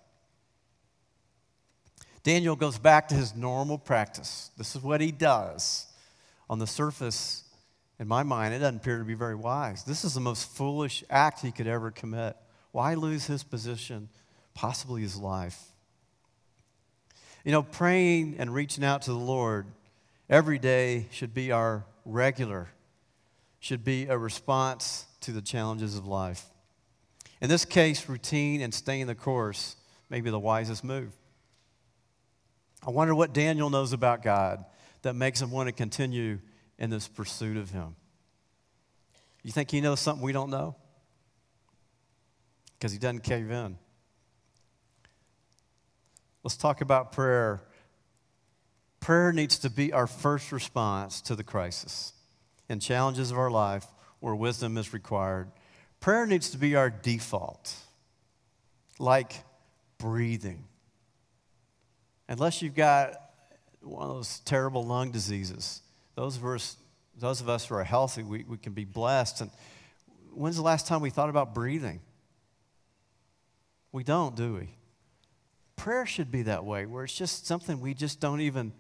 Daniel 2.24 2.56
goes 2.56 2.80
back 2.80 3.10
to 3.10 3.16
his 3.16 3.36
normal 3.36 3.78
practice. 3.78 4.52
This 4.58 4.74
is 4.74 4.82
what 4.82 5.02
he 5.02 5.12
does. 5.12 5.88
On 6.50 6.60
the 6.60 6.68
surface, 6.68 7.44
in 8.00 8.08
my 8.08 8.24
mind, 8.24 8.54
it 8.54 8.60
doesn't 8.60 8.78
appear 8.78 9.00
to 9.00 9.04
be 9.04 9.16
very 9.16 9.36
wise. 9.36 9.84
This 9.84 10.06
is 10.06 10.14
the 10.14 10.22
most 10.22 10.50
foolish 10.56 11.04
act 11.10 11.42
he 11.42 11.52
could 11.52 11.68
ever 11.68 11.92
commit. 11.92 12.38
Why 12.76 12.96
lose 12.96 13.28
his 13.28 13.42
position, 13.42 14.10
possibly 14.54 15.02
his 15.02 15.16
life? 15.16 15.64
You 17.46 17.54
know, 17.54 17.64
praying 17.64 18.36
and 18.38 18.54
reaching 18.54 18.84
out 18.84 19.04
to 19.04 19.12
the 19.12 19.18
Lord 19.18 19.68
every 20.30 20.60
day 20.60 21.08
should 21.10 21.34
be 21.34 21.54
our 21.54 21.86
regular, 22.04 22.68
should 23.62 23.86
be 23.86 24.08
a 24.08 24.18
response 24.18 25.06
to 25.22 25.32
the 25.32 25.42
challenges 25.42 25.98
of 25.98 26.06
life. 26.06 26.48
In 27.40 27.48
this 27.48 27.64
case, 27.64 28.10
routine 28.10 28.60
and 28.60 28.74
staying 28.74 29.08
the 29.08 29.16
course 29.16 29.78
may 30.10 30.20
be 30.20 30.30
the 30.30 30.38
wisest 30.38 30.84
move. 30.84 31.14
I 32.86 32.90
wonder 32.90 33.16
what 33.16 33.32
Daniel 33.32 33.70
knows 33.70 33.94
about 33.94 34.22
God 34.22 34.66
that 35.04 35.14
makes 35.14 35.42
him 35.42 35.50
want 35.50 35.70
to 35.70 35.72
continue 35.72 36.40
in 36.78 36.90
this 36.90 37.08
pursuit 37.08 37.56
of 37.56 37.70
Him. 37.70 37.96
You 39.44 39.54
think 39.54 39.72
he 39.72 39.80
knows 39.80 40.02
something 40.02 40.22
we 40.22 40.34
don't 40.34 40.50
know? 40.50 40.76
Because 42.78 42.92
he 42.92 42.98
doesn't 43.00 43.24
cave 43.24 43.52
in. 43.52 43.78
Let's 46.44 46.58
talk 46.58 46.82
about 46.82 47.12
prayer. 47.12 47.62
Prayer 49.00 49.32
needs 49.32 49.58
to 49.60 49.70
be 49.70 49.94
our 49.94 50.08
first 50.08 50.52
response 50.52 51.22
to 51.22 51.36
the 51.36 51.44
crisis 51.44 52.14
and 52.70 52.82
challenges 52.82 53.32
of 53.32 53.38
our 53.38 53.52
life 53.52 53.86
where 54.20 54.36
wisdom 54.36 54.78
is 54.78 54.94
required. 54.94 55.52
Prayer 56.00 56.26
needs 56.26 56.52
to 56.52 56.58
be 56.58 56.76
our 56.76 56.90
default, 56.90 57.74
like 59.00 59.34
breathing. 59.98 60.66
Unless 62.28 62.62
you've 62.62 62.76
got 62.76 63.14
one 63.82 64.10
of 64.10 64.16
those 64.16 64.40
terrible 64.40 64.84
lung 64.84 65.12
diseases, 65.12 65.82
those 66.16 66.38
of 66.38 66.46
us, 66.46 66.78
those 67.18 67.42
of 67.42 67.50
us 67.50 67.66
who 67.66 67.76
are 67.76 67.84
healthy, 67.84 68.24
we, 68.24 68.44
we 68.48 68.58
can 68.58 68.74
be 68.74 68.86
blessed. 68.86 69.42
And 69.42 69.52
when's 70.34 70.56
the 70.56 70.62
last 70.62 70.88
time 70.88 71.02
we 71.02 71.10
thought 71.10 71.30
about 71.30 71.54
breathing? 71.54 72.02
We 73.96 74.04
don't, 74.04 74.36
do 74.36 74.56
we? 74.56 74.68
Prayer 75.78 76.06
should 76.06 76.30
be 76.30 76.42
that 76.42 76.66
way, 76.66 76.86
where 76.86 77.06
it's 77.06 77.16
just 77.16 77.48
something 77.48 77.80
we 77.80 77.94
just 77.94 78.20
don't 78.20 78.42
even 78.42 78.74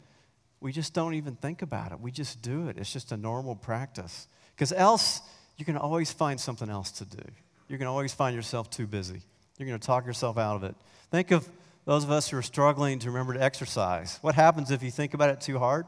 we 0.60 0.74
just 0.74 0.94
don't 0.94 1.14
even 1.14 1.38
think 1.38 1.62
about 1.62 1.94
it. 1.94 2.02
We 2.02 2.12
just 2.12 2.42
do 2.42 2.68
it. 2.68 2.78
It's 2.78 2.92
just 2.92 3.14
a 3.14 3.18
normal 3.18 3.56
practice. 3.56 4.28
Because 4.54 4.74
else 4.74 5.22
you 5.56 5.64
can 5.64 5.78
always 5.78 6.12
find 6.12 6.38
something 6.38 6.70
else 6.70 6.92
to 6.92 7.06
do. 7.06 7.24
You 7.70 7.78
can 7.78 7.88
always 7.88 8.14
find 8.14 8.36
yourself 8.36 8.70
too 8.70 8.88
busy. 8.88 9.22
You're 9.58 9.70
going 9.70 9.80
to 9.80 9.88
talk 9.88 10.06
yourself 10.06 10.38
out 10.38 10.58
of 10.58 10.66
it. 10.66 10.76
Think 11.12 11.32
of 11.32 11.48
those 11.86 12.04
of 12.04 12.12
us 12.12 12.28
who 12.28 12.36
are 12.36 12.42
struggling 12.42 13.00
to 13.00 13.08
remember 13.10 13.36
to 13.36 13.42
exercise. 13.42 14.20
What 14.22 14.36
happens 14.36 14.70
if 14.70 14.84
you 14.84 14.92
think 14.92 15.14
about 15.14 15.30
it 15.30 15.40
too 15.40 15.60
hard? 15.60 15.86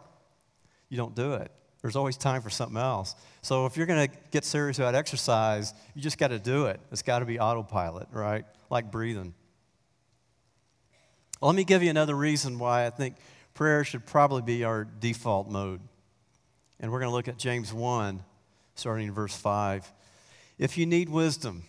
You 0.88 0.96
don't 0.96 1.16
do 1.16 1.34
it. 1.34 1.52
There's 1.82 1.98
always 1.98 2.16
time 2.16 2.42
for 2.42 2.50
something 2.50 2.78
else. 2.78 3.14
So 3.42 3.66
if 3.66 3.76
you're 3.76 3.88
going 3.88 4.08
to 4.08 4.18
get 4.32 4.46
serious 4.46 4.80
about 4.80 4.96
exercise, 4.96 5.74
you 5.96 6.02
just 6.02 6.18
got 6.18 6.30
to 6.30 6.40
do 6.40 6.68
it. 6.68 6.80
It's 6.94 7.02
got 7.02 7.20
to 7.20 7.26
be 7.26 7.42
autopilot, 7.42 8.08
right? 8.14 8.46
Like 8.70 8.92
breathing. 8.92 9.34
Let 11.42 11.56
me 11.56 11.64
give 11.64 11.84
you 11.84 11.90
another 11.90 12.16
reason 12.16 12.58
why 12.58 12.86
I 12.86 12.90
think 12.90 13.16
prayer 13.54 13.84
should 13.84 14.06
probably 14.06 14.42
be 14.42 14.64
our 14.64 14.86
default 14.86 15.50
mode. 15.50 15.82
And 16.80 16.92
we're 16.92 17.00
going 17.00 17.10
to 17.10 17.16
look 17.16 17.28
at 17.28 17.38
James 17.38 17.74
1, 17.74 18.24
starting 18.76 19.08
in 19.08 19.14
verse 19.14 19.36
5. 19.36 19.92
If 20.58 20.78
you 20.78 20.86
need 20.86 21.10
wisdom, 21.10 21.64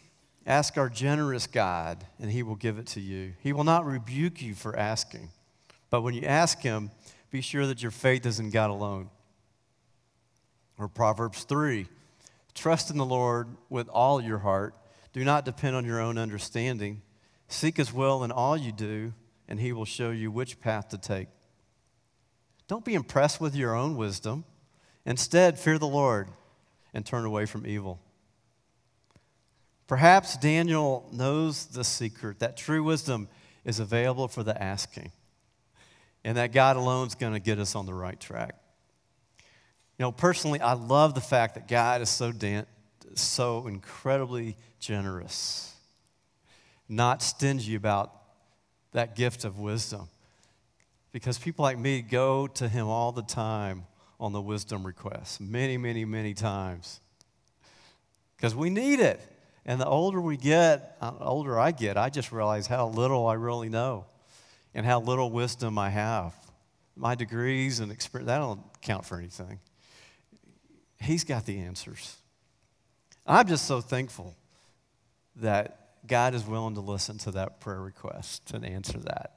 ask 0.46 0.78
our 0.78 0.88
generous 0.88 1.46
God, 1.46 2.04
and 2.18 2.30
he 2.30 2.42
will 2.42 2.56
give 2.56 2.78
it 2.78 2.86
to 2.88 3.00
you. 3.00 3.34
He 3.42 3.52
will 3.52 3.64
not 3.64 3.84
rebuke 3.84 4.40
you 4.40 4.54
for 4.54 4.76
asking. 4.76 5.28
But 5.90 6.02
when 6.02 6.14
you 6.14 6.22
ask 6.22 6.60
him, 6.60 6.90
be 7.30 7.40
sure 7.40 7.66
that 7.66 7.82
your 7.82 7.90
faith 7.90 8.24
is 8.24 8.40
in 8.40 8.50
God 8.50 8.70
alone. 8.70 9.10
Or 10.78 10.88
Proverbs 10.88 11.44
3 11.44 11.86
Trust 12.54 12.90
in 12.90 12.96
the 12.96 13.04
Lord 13.04 13.48
with 13.68 13.88
all 13.88 14.20
your 14.20 14.38
heart. 14.38 14.74
Do 15.12 15.24
not 15.24 15.44
depend 15.44 15.74
on 15.74 15.84
your 15.84 16.00
own 16.00 16.18
understanding. 16.18 17.02
Seek 17.48 17.76
his 17.76 17.92
will 17.92 18.24
in 18.24 18.30
all 18.30 18.56
you 18.56 18.72
do, 18.72 19.14
and 19.48 19.58
he 19.58 19.72
will 19.72 19.84
show 19.84 20.10
you 20.10 20.30
which 20.30 20.60
path 20.60 20.88
to 20.90 20.98
take. 20.98 21.28
Don't 22.66 22.84
be 22.84 22.94
impressed 22.94 23.40
with 23.40 23.56
your 23.56 23.74
own 23.74 23.96
wisdom. 23.96 24.44
Instead, 25.06 25.58
fear 25.58 25.78
the 25.78 25.88
Lord 25.88 26.28
and 26.92 27.04
turn 27.04 27.24
away 27.24 27.46
from 27.46 27.66
evil. 27.66 28.00
Perhaps 29.86 30.36
Daniel 30.36 31.08
knows 31.10 31.64
the 31.66 31.82
secret 31.82 32.40
that 32.40 32.58
true 32.58 32.82
wisdom 32.82 33.28
is 33.64 33.80
available 33.80 34.28
for 34.28 34.42
the 34.42 34.62
asking, 34.62 35.12
and 36.24 36.36
that 36.36 36.52
God 36.52 36.76
alone 36.76 37.06
is 37.06 37.14
going 37.14 37.32
to 37.32 37.40
get 37.40 37.58
us 37.58 37.74
on 37.74 37.86
the 37.86 37.94
right 37.94 38.20
track. 38.20 38.54
You 39.98 40.04
know, 40.04 40.12
personally, 40.12 40.60
I 40.60 40.74
love 40.74 41.14
the 41.14 41.22
fact 41.22 41.54
that 41.54 41.66
God 41.66 42.02
is 42.02 42.10
so, 42.10 42.32
so 43.14 43.66
incredibly 43.66 44.56
generous, 44.80 45.74
not 46.88 47.22
stingy 47.22 47.74
about 47.74 48.12
that 48.92 49.16
gift 49.16 49.44
of 49.44 49.58
wisdom. 49.58 50.08
Because 51.12 51.38
people 51.38 51.62
like 51.62 51.78
me 51.78 52.02
go 52.02 52.46
to 52.46 52.68
Him 52.68 52.86
all 52.86 53.12
the 53.12 53.22
time 53.22 53.86
on 54.20 54.32
the 54.32 54.40
wisdom 54.40 54.84
requests, 54.84 55.40
many, 55.40 55.76
many, 55.76 56.04
many 56.04 56.34
times. 56.34 57.00
Because 58.36 58.54
we 58.54 58.70
need 58.70 59.00
it. 59.00 59.20
And 59.64 59.80
the 59.80 59.86
older 59.86 60.20
we 60.20 60.36
get, 60.36 60.98
the 61.00 61.06
uh, 61.06 61.14
older 61.20 61.58
I 61.58 61.72
get, 61.72 61.96
I 61.96 62.08
just 62.08 62.32
realize 62.32 62.66
how 62.66 62.88
little 62.88 63.26
I 63.26 63.34
really 63.34 63.68
know 63.68 64.06
and 64.74 64.86
how 64.86 65.00
little 65.00 65.30
wisdom 65.30 65.78
I 65.78 65.90
have. 65.90 66.34
My 66.96 67.14
degrees 67.14 67.80
and 67.80 67.92
experience, 67.92 68.28
that 68.28 68.38
don't 68.38 68.60
count 68.80 69.04
for 69.04 69.18
anything. 69.18 69.60
He's 71.00 71.22
got 71.22 71.46
the 71.46 71.58
answers. 71.58 72.16
I'm 73.30 73.46
just 73.46 73.66
so 73.66 73.82
thankful 73.82 74.34
that 75.36 76.06
God 76.06 76.34
is 76.34 76.46
willing 76.46 76.74
to 76.76 76.80
listen 76.80 77.18
to 77.18 77.30
that 77.32 77.60
prayer 77.60 77.80
request 77.80 78.52
and 78.54 78.64
answer 78.64 78.98
that. 79.00 79.32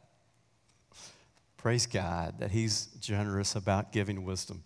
Praise 1.58 1.86
God 1.86 2.40
that 2.40 2.52
He's 2.52 2.86
generous 3.02 3.54
about 3.54 3.92
giving 3.92 4.24
wisdom. 4.24 4.64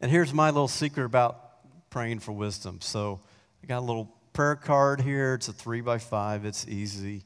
And 0.00 0.08
here's 0.08 0.32
my 0.32 0.50
little 0.50 0.68
secret 0.68 1.04
about 1.04 1.90
praying 1.90 2.20
for 2.20 2.30
wisdom. 2.30 2.80
So 2.80 3.20
I 3.62 3.66
got 3.66 3.80
a 3.80 3.86
little 3.86 4.14
prayer 4.32 4.54
card 4.54 5.00
here. 5.00 5.34
It's 5.34 5.48
a 5.48 5.52
three 5.52 5.80
by 5.80 5.98
five, 5.98 6.44
it's 6.44 6.66
easy. 6.68 7.24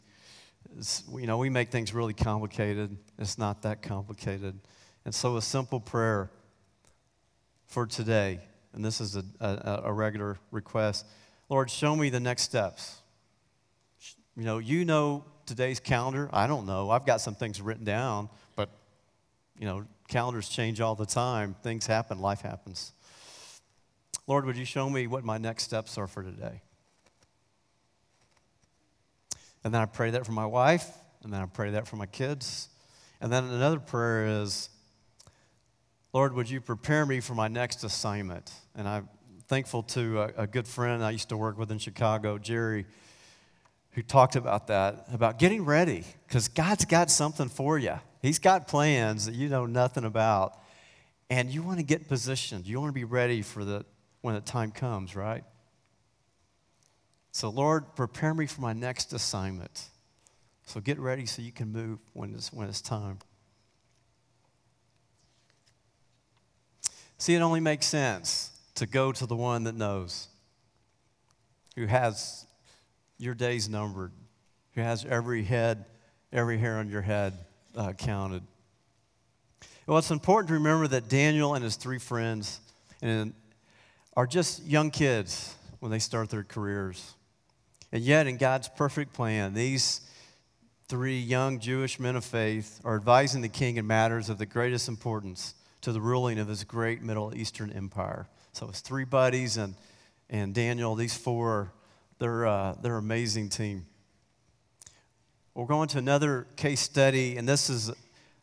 It's, 0.79 1.05
you 1.15 1.27
know, 1.27 1.37
we 1.37 1.51
make 1.51 1.71
things 1.71 1.93
really 1.93 2.15
complicated. 2.15 2.97
It's 3.19 3.37
not 3.37 3.63
that 3.63 3.83
complicated. 3.83 4.59
And 5.05 5.15
so 5.15 5.37
a 5.37 5.43
simple 5.43 5.79
prayer 5.79 6.31
for 7.67 7.87
today, 7.87 8.41
and 8.77 8.85
this 8.85 9.01
is 9.01 9.17
a, 9.17 9.25
a, 9.41 9.83
a 9.87 9.93
regular 9.93 10.39
request 10.53 11.05
Lord, 11.49 11.71
show 11.71 11.95
me 11.95 12.11
the 12.11 12.21
next 12.21 12.43
steps. 12.43 12.97
You 14.37 14.45
know, 14.45 14.59
you 14.59 14.85
know 14.85 15.25
today's 15.47 15.79
calendar. 15.79 16.29
I 16.33 16.47
don't 16.47 16.67
know. 16.67 16.91
I've 16.91 17.07
got 17.07 17.21
some 17.21 17.35
things 17.35 17.61
written 17.61 17.85
down, 17.85 18.29
but, 18.57 18.69
you 19.59 19.65
know, 19.65 19.85
calendars 20.09 20.49
change 20.49 20.81
all 20.81 20.97
the 20.97 21.07
time. 21.07 21.55
Things 21.63 21.87
happen, 21.87 22.21
life 22.21 22.41
happens. 22.41 22.93
Lord, 24.27 24.45
would 24.45 24.57
you 24.57 24.65
show 24.65 24.91
me 24.91 25.07
what 25.07 25.25
my 25.25 25.39
next 25.39 25.63
steps 25.63 25.97
are 25.99 26.09
for 26.09 26.25
today? 26.25 26.63
And 29.63 29.73
then 29.73 29.81
I 29.81 29.87
pray 29.87 30.11
that 30.11 30.27
for 30.27 30.33
my 30.33 30.47
wife, 30.47 30.87
and 31.23 31.33
then 31.33 31.41
I 31.41 31.47
pray 31.47 31.71
that 31.71 31.87
for 31.87 31.95
my 31.95 32.07
kids. 32.07 32.69
And 33.21 33.33
then 33.33 33.45
another 33.45 33.79
prayer 33.79 34.27
is, 34.43 34.69
Lord, 36.17 36.33
would 36.33 36.49
you 36.49 36.63
prepare 36.63 37.05
me 37.05 37.21
for 37.21 37.35
my 37.35 37.47
next 37.47 37.85
assignment? 37.85 38.51
And 38.75 38.89
I'm 38.89 39.07
thankful 39.49 39.83
to 39.83 40.23
a, 40.23 40.33
a 40.39 40.47
good 40.47 40.67
friend 40.67 41.05
I 41.05 41.11
used 41.11 41.29
to 41.29 41.37
work 41.37 41.59
with 41.59 41.71
in 41.71 41.77
Chicago, 41.77 42.39
Jerry, 42.39 42.87
who 43.91 44.01
talked 44.01 44.35
about 44.35 44.69
that, 44.69 45.09
about 45.13 45.39
getting 45.39 45.67
ready, 45.67 46.05
because 46.27 46.49
God's 46.49 46.87
got 46.87 47.11
something 47.11 47.51
for 47.51 47.79
you. 47.79 48.01
He's 48.23 48.39
got 48.39 48.67
plans 48.67 49.27
that 49.27 49.35
you 49.35 49.51
know 49.51 49.67
nothing 49.67 50.07
about. 50.07 50.59
And 51.29 51.51
you 51.51 51.63
want 51.63 51.81
to 51.81 51.85
get 51.85 52.09
positioned. 52.09 52.67
You 52.67 52.81
want 52.81 52.89
to 52.89 52.99
be 52.99 53.05
ready 53.05 53.43
for 53.43 53.63
the 53.63 53.85
when 54.23 54.37
the 54.37 54.41
time 54.41 54.71
comes, 54.71 55.15
right? 55.15 55.45
So, 57.33 57.51
Lord, 57.51 57.95
prepare 57.95 58.33
me 58.33 58.47
for 58.47 58.63
my 58.63 58.73
next 58.73 59.13
assignment. 59.13 59.91
So 60.65 60.81
get 60.81 60.99
ready 60.99 61.27
so 61.27 61.43
you 61.43 61.53
can 61.53 61.71
move 61.73 61.99
when 62.15 62.33
it's, 62.33 62.55
when 62.55 62.71
it's 62.71 62.81
time. 62.81 63.19
See, 67.19 67.35
it 67.35 67.41
only 67.41 67.61
makes 67.61 67.87
sense 67.87 68.51
to 68.75 68.87
go 68.87 69.11
to 69.11 69.27
the 69.27 69.37
one 69.37 69.65
that 69.65 69.75
knows, 69.75 70.29
who 71.75 71.87
has 71.87 72.47
your 73.19 73.35
days 73.35 73.69
numbered, 73.69 74.13
who 74.75 74.83
has 74.83 75.05
every 75.07 75.43
head, 75.43 75.87
every 76.33 76.59
hair 76.59 76.77
on 76.77 76.91
your 76.91 77.01
head 77.01 77.33
uh, 77.75 77.93
counted. 77.95 78.43
Well, 79.87 79.99
it's 79.99 80.11
important 80.11 80.49
to 80.49 80.55
remember 80.55 80.89
that 80.89 81.09
Daniel 81.09 81.55
and 81.55 81.65
his 81.65 81.77
three 81.77 81.99
friends 81.99 82.61
and, 83.01 83.33
are 84.15 84.27
just 84.27 84.65
young 84.65 84.91
kids 84.91 85.55
when 85.81 85.91
they 85.91 85.99
start 85.99 86.29
their 86.29 86.43
careers. 86.43 87.15
And 87.93 88.03
yet, 88.03 88.27
in 88.27 88.37
God's 88.37 88.69
perfect 88.69 89.15
plan, 89.15 89.55
these 89.55 90.01
three 90.89 91.19
young 91.19 91.61
Jewish 91.61 91.99
men 91.99 92.17
of 92.17 92.25
faith 92.25 92.81
are 92.85 92.97
advising 92.97 93.41
the 93.41 93.49
king 93.49 93.77
in 93.77 93.87
matters 93.87 94.29
of 94.29 94.39
the 94.39 94.47
greatest 94.47 94.89
importance 94.89 95.55
to 95.87 95.93
the 95.93 96.01
ruling 96.01 96.41
of 96.41 96.49
his 96.49 96.65
great 96.65 97.01
Middle 97.01 97.33
Eastern 97.33 97.71
empire. 97.71 98.27
So 98.55 98.69
it's 98.69 98.81
three 98.81 99.05
buddies 99.05 99.57
and, 99.57 99.77
and 100.29 100.53
Daniel, 100.53 100.97
these 100.97 101.17
four, 101.17 101.73
they're, 102.19 102.45
uh, 102.45 102.75
they're 102.83 102.97
amazing 102.97 103.51
team. 103.51 103.87
We're 105.55 105.67
going 105.67 105.87
to 105.91 105.99
another 105.99 106.49
case 106.57 106.81
study, 106.81 107.37
and 107.37 107.49
this 107.49 107.71
is 107.71 107.93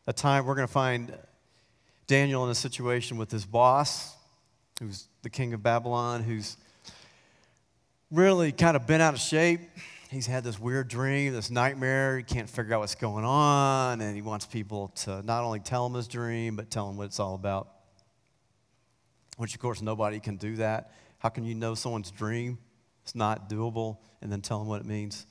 a 0.06 0.12
time 0.14 0.46
we're 0.46 0.54
going 0.54 0.66
to 0.66 0.72
find 0.72 1.12
Daniel 2.06 2.46
in 2.46 2.50
a 2.50 2.54
situation 2.54 3.18
with 3.18 3.30
his 3.30 3.44
boss, 3.44 4.16
who's 4.80 5.06
the 5.20 5.28
king 5.28 5.52
of 5.52 5.62
Babylon, 5.62 6.22
who's 6.22 6.56
really 8.10 8.52
kind 8.52 8.74
of 8.74 8.86
been 8.86 9.02
out 9.02 9.12
of 9.12 9.20
shape 9.20 9.60
he's 10.14 10.26
had 10.26 10.44
this 10.44 10.58
weird 10.58 10.88
dream, 10.88 11.32
this 11.32 11.50
nightmare. 11.50 12.16
He 12.16 12.22
can't 12.22 12.48
figure 12.48 12.74
out 12.74 12.80
what's 12.80 12.94
going 12.94 13.24
on, 13.24 14.00
and 14.00 14.14
he 14.14 14.22
wants 14.22 14.46
people 14.46 14.88
to 15.02 15.22
not 15.22 15.42
only 15.42 15.58
tell 15.60 15.84
him 15.86 15.94
his 15.94 16.06
dream, 16.06 16.56
but 16.56 16.70
tell 16.70 16.88
him 16.88 16.96
what 16.96 17.06
it's 17.06 17.18
all 17.18 17.34
about. 17.34 17.68
Which, 19.36 19.54
of 19.54 19.60
course, 19.60 19.82
nobody 19.82 20.20
can 20.20 20.36
do 20.36 20.56
that. 20.56 20.92
How 21.18 21.28
can 21.28 21.44
you 21.44 21.54
know 21.54 21.74
someone's 21.74 22.12
dream? 22.12 22.58
It's 23.02 23.14
not 23.14 23.50
doable, 23.50 23.98
and 24.22 24.30
then 24.30 24.40
tell 24.40 24.60
them 24.60 24.68
what 24.68 24.80
it 24.80 24.86
means. 24.86 25.26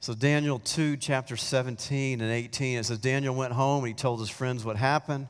So, 0.00 0.12
Daniel 0.12 0.58
2, 0.58 0.98
chapter 0.98 1.36
17 1.36 2.20
and 2.20 2.30
18, 2.30 2.78
it 2.78 2.84
says 2.84 2.98
Daniel 2.98 3.34
went 3.34 3.54
home 3.54 3.84
and 3.84 3.88
he 3.88 3.94
told 3.94 4.20
his 4.20 4.28
friends 4.28 4.64
what 4.64 4.76
happened. 4.76 5.28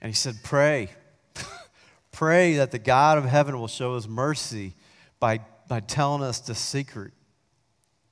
And 0.00 0.10
he 0.10 0.16
said, 0.16 0.34
Pray. 0.42 0.90
Pray 2.12 2.56
that 2.56 2.72
the 2.72 2.80
God 2.80 3.18
of 3.18 3.24
heaven 3.24 3.58
will 3.60 3.68
show 3.68 3.94
us 3.94 4.08
mercy 4.08 4.74
by 5.20 5.40
by 5.68 5.80
telling 5.80 6.22
us 6.22 6.40
the 6.40 6.54
secret 6.54 7.12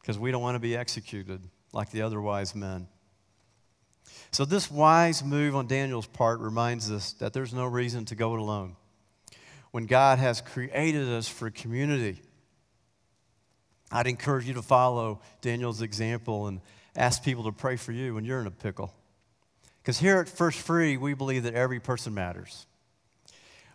because 0.01 0.19
we 0.19 0.31
don't 0.31 0.43
want 0.43 0.55
to 0.55 0.61
be 0.61 0.77
executed 0.77 1.41
like 1.73 1.91
the 1.91 2.03
other 2.03 2.21
wise 2.21 2.55
men. 2.55 2.87
So, 4.31 4.45
this 4.45 4.71
wise 4.71 5.25
move 5.25 5.57
on 5.57 5.67
Daniel's 5.67 6.07
part 6.07 6.39
reminds 6.41 6.93
us 6.93 7.15
that 7.15 7.33
there's 7.33 7.53
no 7.53 7.65
reason 7.65 8.05
to 8.07 8.15
go 8.15 8.35
it 8.35 8.41
alone. 8.41 8.77
When 9.73 9.87
God 9.87 10.19
has 10.19 10.41
created 10.41 11.09
us 11.09 11.29
for 11.29 11.51
community, 11.51 12.23
I'd 13.91 14.07
encourage 14.07 14.47
you 14.47 14.55
to 14.55 14.63
follow 14.63 15.21
Daniel's 15.41 15.83
example 15.83 16.47
and 16.47 16.61
ask 16.95 17.25
people 17.25 17.45
to 17.45 17.53
pray 17.53 17.77
for 17.77 17.93
you 17.93 18.15
when 18.15 18.25
you're 18.25 18.41
in 18.41 18.47
a 18.47 18.53
pickle. 18.53 18.95
Because 19.83 19.99
here 19.99 20.19
at 20.19 20.29
First 20.29 20.61
Free, 20.61 20.97
we 20.97 21.15
believe 21.15 21.45
that 21.45 21.55
every 21.55 21.81
person 21.81 22.15
matters. 22.15 22.67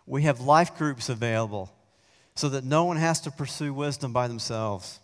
We 0.06 0.22
have 0.22 0.40
life 0.40 0.76
groups 0.76 1.08
available 1.08 1.70
so 2.34 2.48
that 2.48 2.64
no 2.64 2.84
one 2.84 2.96
has 2.96 3.20
to 3.20 3.30
pursue 3.30 3.74
wisdom 3.74 4.12
by 4.12 4.28
themselves, 4.28 5.00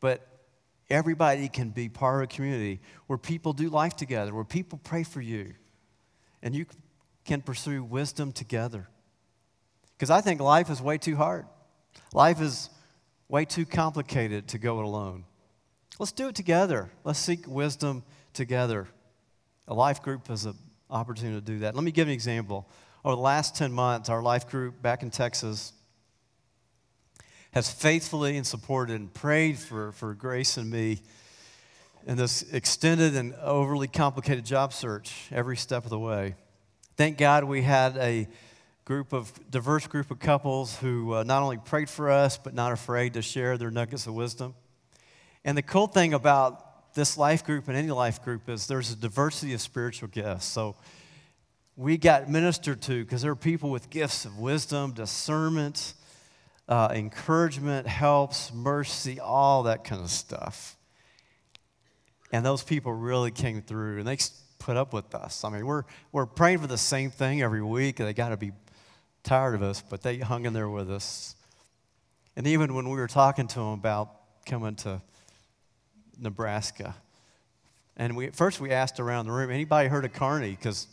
but 0.00 0.26
everybody 0.88 1.48
can 1.48 1.70
be 1.70 1.88
part 1.88 2.22
of 2.22 2.30
a 2.30 2.34
community 2.34 2.80
where 3.06 3.18
people 3.18 3.52
do 3.52 3.68
life 3.68 3.96
together, 3.96 4.34
where 4.34 4.44
people 4.44 4.80
pray 4.82 5.02
for 5.02 5.20
you, 5.20 5.54
and 6.42 6.54
you 6.54 6.66
can 7.24 7.42
pursue 7.42 7.82
wisdom 7.82 8.32
together. 8.32 8.88
Because 9.96 10.10
I 10.10 10.20
think 10.20 10.40
life 10.40 10.70
is 10.70 10.80
way 10.80 10.98
too 10.98 11.16
hard. 11.16 11.46
Life 12.12 12.40
is 12.40 12.70
way 13.28 13.44
too 13.44 13.66
complicated 13.66 14.48
to 14.48 14.58
go 14.58 14.80
it 14.80 14.84
alone. 14.84 15.24
Let's 15.98 16.12
do 16.12 16.28
it 16.28 16.34
together. 16.34 16.90
Let's 17.04 17.18
seek 17.18 17.46
wisdom 17.46 18.02
together. 18.32 18.88
A 19.68 19.74
life 19.74 20.02
group 20.02 20.30
is 20.30 20.46
an 20.46 20.54
opportunity 20.88 21.38
to 21.38 21.44
do 21.44 21.58
that. 21.60 21.74
Let 21.74 21.84
me 21.84 21.90
give 21.90 22.08
you 22.08 22.12
an 22.12 22.14
example. 22.14 22.66
Over 23.04 23.16
the 23.16 23.22
last 23.22 23.54
10 23.56 23.72
months, 23.72 24.08
our 24.08 24.22
life 24.22 24.48
group 24.48 24.80
back 24.80 25.02
in 25.02 25.10
Texas 25.10 25.72
has 27.52 27.70
faithfully 27.70 28.36
and 28.36 28.46
supported 28.46 28.94
and 28.94 29.12
prayed 29.12 29.58
for, 29.58 29.92
for 29.92 30.14
Grace 30.14 30.56
and 30.56 30.70
me 30.70 31.00
in 32.06 32.16
this 32.16 32.42
extended 32.52 33.16
and 33.16 33.34
overly 33.36 33.88
complicated 33.88 34.44
job 34.44 34.72
search 34.72 35.28
every 35.30 35.56
step 35.56 35.84
of 35.84 35.90
the 35.90 35.98
way. 35.98 36.34
Thank 36.96 37.18
God 37.18 37.44
we 37.44 37.62
had 37.62 37.96
a 37.96 38.28
group 38.84 39.12
of 39.12 39.32
diverse 39.50 39.86
group 39.86 40.10
of 40.10 40.18
couples 40.18 40.76
who 40.78 41.14
uh, 41.14 41.22
not 41.22 41.42
only 41.42 41.58
prayed 41.58 41.88
for 41.88 42.10
us 42.10 42.38
but 42.38 42.54
not 42.54 42.72
afraid 42.72 43.14
to 43.14 43.22
share 43.22 43.58
their 43.58 43.70
nuggets 43.70 44.06
of 44.06 44.14
wisdom. 44.14 44.54
And 45.44 45.56
the 45.56 45.62
cool 45.62 45.86
thing 45.86 46.14
about 46.14 46.94
this 46.94 47.16
life 47.16 47.44
group 47.44 47.68
and 47.68 47.76
any 47.76 47.90
life 47.90 48.22
group 48.22 48.48
is 48.48 48.66
there's 48.66 48.92
a 48.92 48.96
diversity 48.96 49.54
of 49.54 49.60
spiritual 49.60 50.08
gifts. 50.08 50.44
So 50.44 50.76
we 51.76 51.96
got 51.96 52.28
ministered 52.28 52.82
to 52.82 53.04
because 53.04 53.22
there 53.22 53.30
are 53.30 53.36
people 53.36 53.70
with 53.70 53.90
gifts 53.90 54.24
of 54.24 54.38
wisdom, 54.38 54.92
discernment, 54.92 55.94
uh, 56.70 56.88
encouragement, 56.94 57.86
helps, 57.88 58.54
mercy, 58.54 59.18
all 59.18 59.64
that 59.64 59.82
kind 59.82 60.00
of 60.00 60.08
stuff. 60.08 60.76
And 62.32 62.46
those 62.46 62.62
people 62.62 62.92
really 62.92 63.32
came 63.32 63.60
through 63.60 63.98
and 63.98 64.06
they 64.06 64.16
put 64.60 64.76
up 64.76 64.92
with 64.92 65.12
us. 65.14 65.42
I 65.42 65.50
mean, 65.50 65.66
we're, 65.66 65.82
we're 66.12 66.26
praying 66.26 66.58
for 66.58 66.68
the 66.68 66.78
same 66.78 67.10
thing 67.10 67.42
every 67.42 67.62
week. 67.62 67.98
And 67.98 68.08
they 68.08 68.12
got 68.12 68.28
to 68.28 68.36
be 68.36 68.52
tired 69.24 69.56
of 69.56 69.62
us, 69.64 69.82
but 69.82 70.02
they 70.02 70.18
hung 70.18 70.46
in 70.46 70.52
there 70.52 70.68
with 70.68 70.90
us. 70.90 71.34
And 72.36 72.46
even 72.46 72.72
when 72.74 72.88
we 72.88 72.96
were 72.96 73.08
talking 73.08 73.48
to 73.48 73.54
them 73.56 73.72
about 73.72 74.12
coming 74.46 74.76
to 74.76 75.02
Nebraska, 76.20 76.94
and 77.96 78.16
we, 78.16 78.28
first 78.28 78.60
we 78.60 78.70
asked 78.70 79.00
around 79.00 79.26
the 79.26 79.32
room, 79.32 79.50
anybody 79.50 79.88
heard 79.88 80.04
of 80.04 80.12
Kearney? 80.12 80.50
Because 80.50 80.86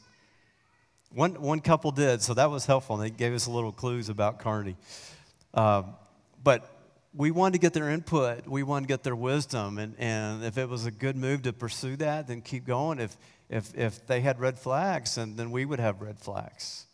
one, 1.13 1.39
one 1.39 1.59
couple 1.59 1.91
did, 1.91 2.23
so 2.23 2.33
that 2.33 2.49
was 2.49 2.65
helpful. 2.65 2.99
And 2.99 3.05
they 3.05 3.15
gave 3.15 3.33
us 3.33 3.45
a 3.45 3.51
little 3.51 3.71
clues 3.71 4.09
about 4.09 4.39
Kearney. 4.39 4.75
Uh, 5.57 5.81
but 6.43 6.69
we 7.15 7.31
wanted 7.31 7.53
to 7.53 7.59
get 7.59 7.73
their 7.73 7.89
input. 7.89 8.47
We 8.47 8.61
wanted 8.61 8.87
to 8.87 8.93
get 8.93 9.03
their 9.03 9.15
wisdom. 9.15 9.79
And, 9.79 9.95
and 9.97 10.43
if 10.43 10.59
it 10.59 10.69
was 10.69 10.85
a 10.85 10.91
good 10.91 11.15
move 11.15 11.41
to 11.41 11.51
pursue 11.51 11.95
that, 11.95 12.27
then 12.27 12.41
keep 12.41 12.67
going. 12.67 12.99
If, 12.99 13.17
if, 13.49 13.75
if 13.75 14.05
they 14.05 14.21
had 14.21 14.39
red 14.39 14.59
flags, 14.59 15.17
and 15.17 15.35
then 15.35 15.49
we 15.49 15.65
would 15.65 15.79
have 15.79 15.99
red 15.99 16.19
flags. 16.19 16.85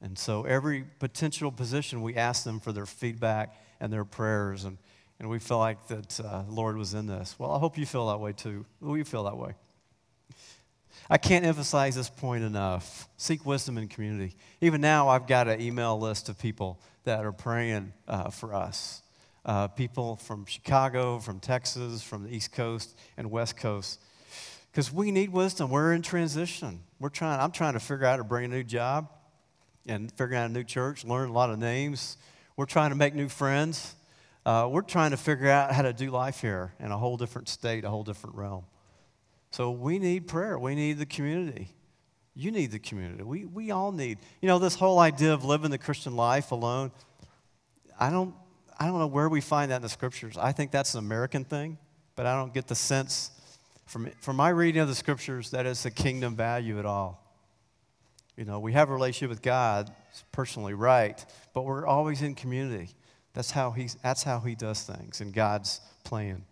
And 0.00 0.18
so 0.18 0.44
every 0.44 0.84
potential 0.98 1.52
position, 1.52 2.00
we 2.00 2.16
asked 2.16 2.46
them 2.46 2.60
for 2.60 2.72
their 2.72 2.86
feedback 2.86 3.54
and 3.78 3.92
their 3.92 4.06
prayers. 4.06 4.64
And, 4.64 4.78
and 5.20 5.28
we 5.28 5.38
felt 5.38 5.60
like 5.60 5.86
that 5.88 6.18
uh, 6.18 6.44
Lord 6.48 6.78
was 6.78 6.94
in 6.94 7.06
this. 7.06 7.36
Well, 7.38 7.52
I 7.52 7.58
hope 7.58 7.76
you 7.76 7.84
feel 7.84 8.08
that 8.08 8.20
way 8.20 8.32
too. 8.32 8.64
We 8.80 9.04
feel 9.04 9.24
that 9.24 9.36
way. 9.36 9.52
I 11.10 11.18
can't 11.18 11.44
emphasize 11.44 11.94
this 11.94 12.08
point 12.08 12.44
enough. 12.44 13.08
Seek 13.16 13.44
wisdom 13.44 13.78
in 13.78 13.88
community. 13.88 14.34
Even 14.60 14.80
now, 14.80 15.08
I've 15.08 15.26
got 15.26 15.48
an 15.48 15.60
email 15.60 15.98
list 15.98 16.28
of 16.28 16.38
people 16.38 16.80
that 17.04 17.24
are 17.24 17.32
praying 17.32 17.92
uh, 18.08 18.30
for 18.30 18.54
us. 18.54 19.02
Uh, 19.44 19.68
people 19.68 20.16
from 20.16 20.46
Chicago, 20.46 21.18
from 21.18 21.40
Texas, 21.40 22.02
from 22.02 22.24
the 22.24 22.34
East 22.34 22.52
Coast 22.52 22.96
and 23.16 23.30
West 23.30 23.56
Coast. 23.56 24.00
Because 24.70 24.92
we 24.92 25.10
need 25.10 25.30
wisdom. 25.30 25.70
We're 25.70 25.92
in 25.92 26.02
transition. 26.02 26.80
We're 26.98 27.08
trying, 27.08 27.40
I'm 27.40 27.50
trying 27.50 27.74
to 27.74 27.80
figure 27.80 28.06
out 28.06 28.20
a 28.20 28.48
new 28.48 28.62
job 28.62 29.08
and 29.86 30.10
figuring 30.12 30.40
out 30.40 30.50
a 30.50 30.52
new 30.52 30.64
church, 30.64 31.04
learn 31.04 31.28
a 31.28 31.32
lot 31.32 31.50
of 31.50 31.58
names. 31.58 32.16
We're 32.56 32.66
trying 32.66 32.90
to 32.90 32.96
make 32.96 33.14
new 33.14 33.28
friends. 33.28 33.94
Uh, 34.46 34.68
we're 34.70 34.82
trying 34.82 35.10
to 35.10 35.16
figure 35.16 35.48
out 35.48 35.72
how 35.72 35.82
to 35.82 35.92
do 35.92 36.10
life 36.10 36.40
here 36.40 36.72
in 36.80 36.90
a 36.90 36.96
whole 36.96 37.16
different 37.16 37.48
state, 37.48 37.84
a 37.84 37.90
whole 37.90 38.04
different 38.04 38.36
realm. 38.36 38.64
So 39.52 39.70
we 39.70 39.98
need 39.98 40.26
prayer. 40.26 40.58
We 40.58 40.74
need 40.74 40.98
the 40.98 41.06
community. 41.06 41.68
You 42.34 42.50
need 42.50 42.70
the 42.70 42.78
community. 42.78 43.22
We, 43.22 43.44
we 43.44 43.70
all 43.70 43.92
need. 43.92 44.18
You 44.40 44.48
know, 44.48 44.58
this 44.58 44.74
whole 44.74 44.98
idea 44.98 45.34
of 45.34 45.44
living 45.44 45.70
the 45.70 45.78
Christian 45.78 46.16
life 46.16 46.52
alone, 46.52 46.90
I 48.00 48.10
don't, 48.10 48.34
I 48.80 48.86
don't 48.86 48.98
know 48.98 49.06
where 49.06 49.28
we 49.28 49.42
find 49.42 49.70
that 49.70 49.76
in 49.76 49.82
the 49.82 49.90
scriptures. 49.90 50.38
I 50.38 50.52
think 50.52 50.70
that's 50.70 50.94
an 50.94 51.00
American 51.00 51.44
thing, 51.44 51.76
but 52.16 52.24
I 52.24 52.34
don't 52.34 52.54
get 52.54 52.66
the 52.66 52.74
sense 52.74 53.30
from, 53.84 54.10
from 54.20 54.36
my 54.36 54.48
reading 54.48 54.80
of 54.80 54.88
the 54.88 54.94
scriptures 54.94 55.50
that 55.50 55.66
it's 55.66 55.84
a 55.84 55.90
kingdom 55.90 56.34
value 56.34 56.78
at 56.78 56.86
all. 56.86 57.22
You 58.38 58.46
know, 58.46 58.58
we 58.58 58.72
have 58.72 58.88
a 58.88 58.94
relationship 58.94 59.28
with 59.28 59.42
God, 59.42 59.94
personally 60.32 60.72
right, 60.72 61.22
but 61.52 61.66
we're 61.66 61.86
always 61.86 62.22
in 62.22 62.34
community. 62.34 62.88
That's 63.34 63.50
how, 63.50 63.72
he's, 63.72 63.96
that's 63.96 64.22
how 64.22 64.40
he 64.40 64.54
does 64.54 64.82
things 64.82 65.20
in 65.20 65.30
God's 65.30 65.82
plan. 66.04 66.46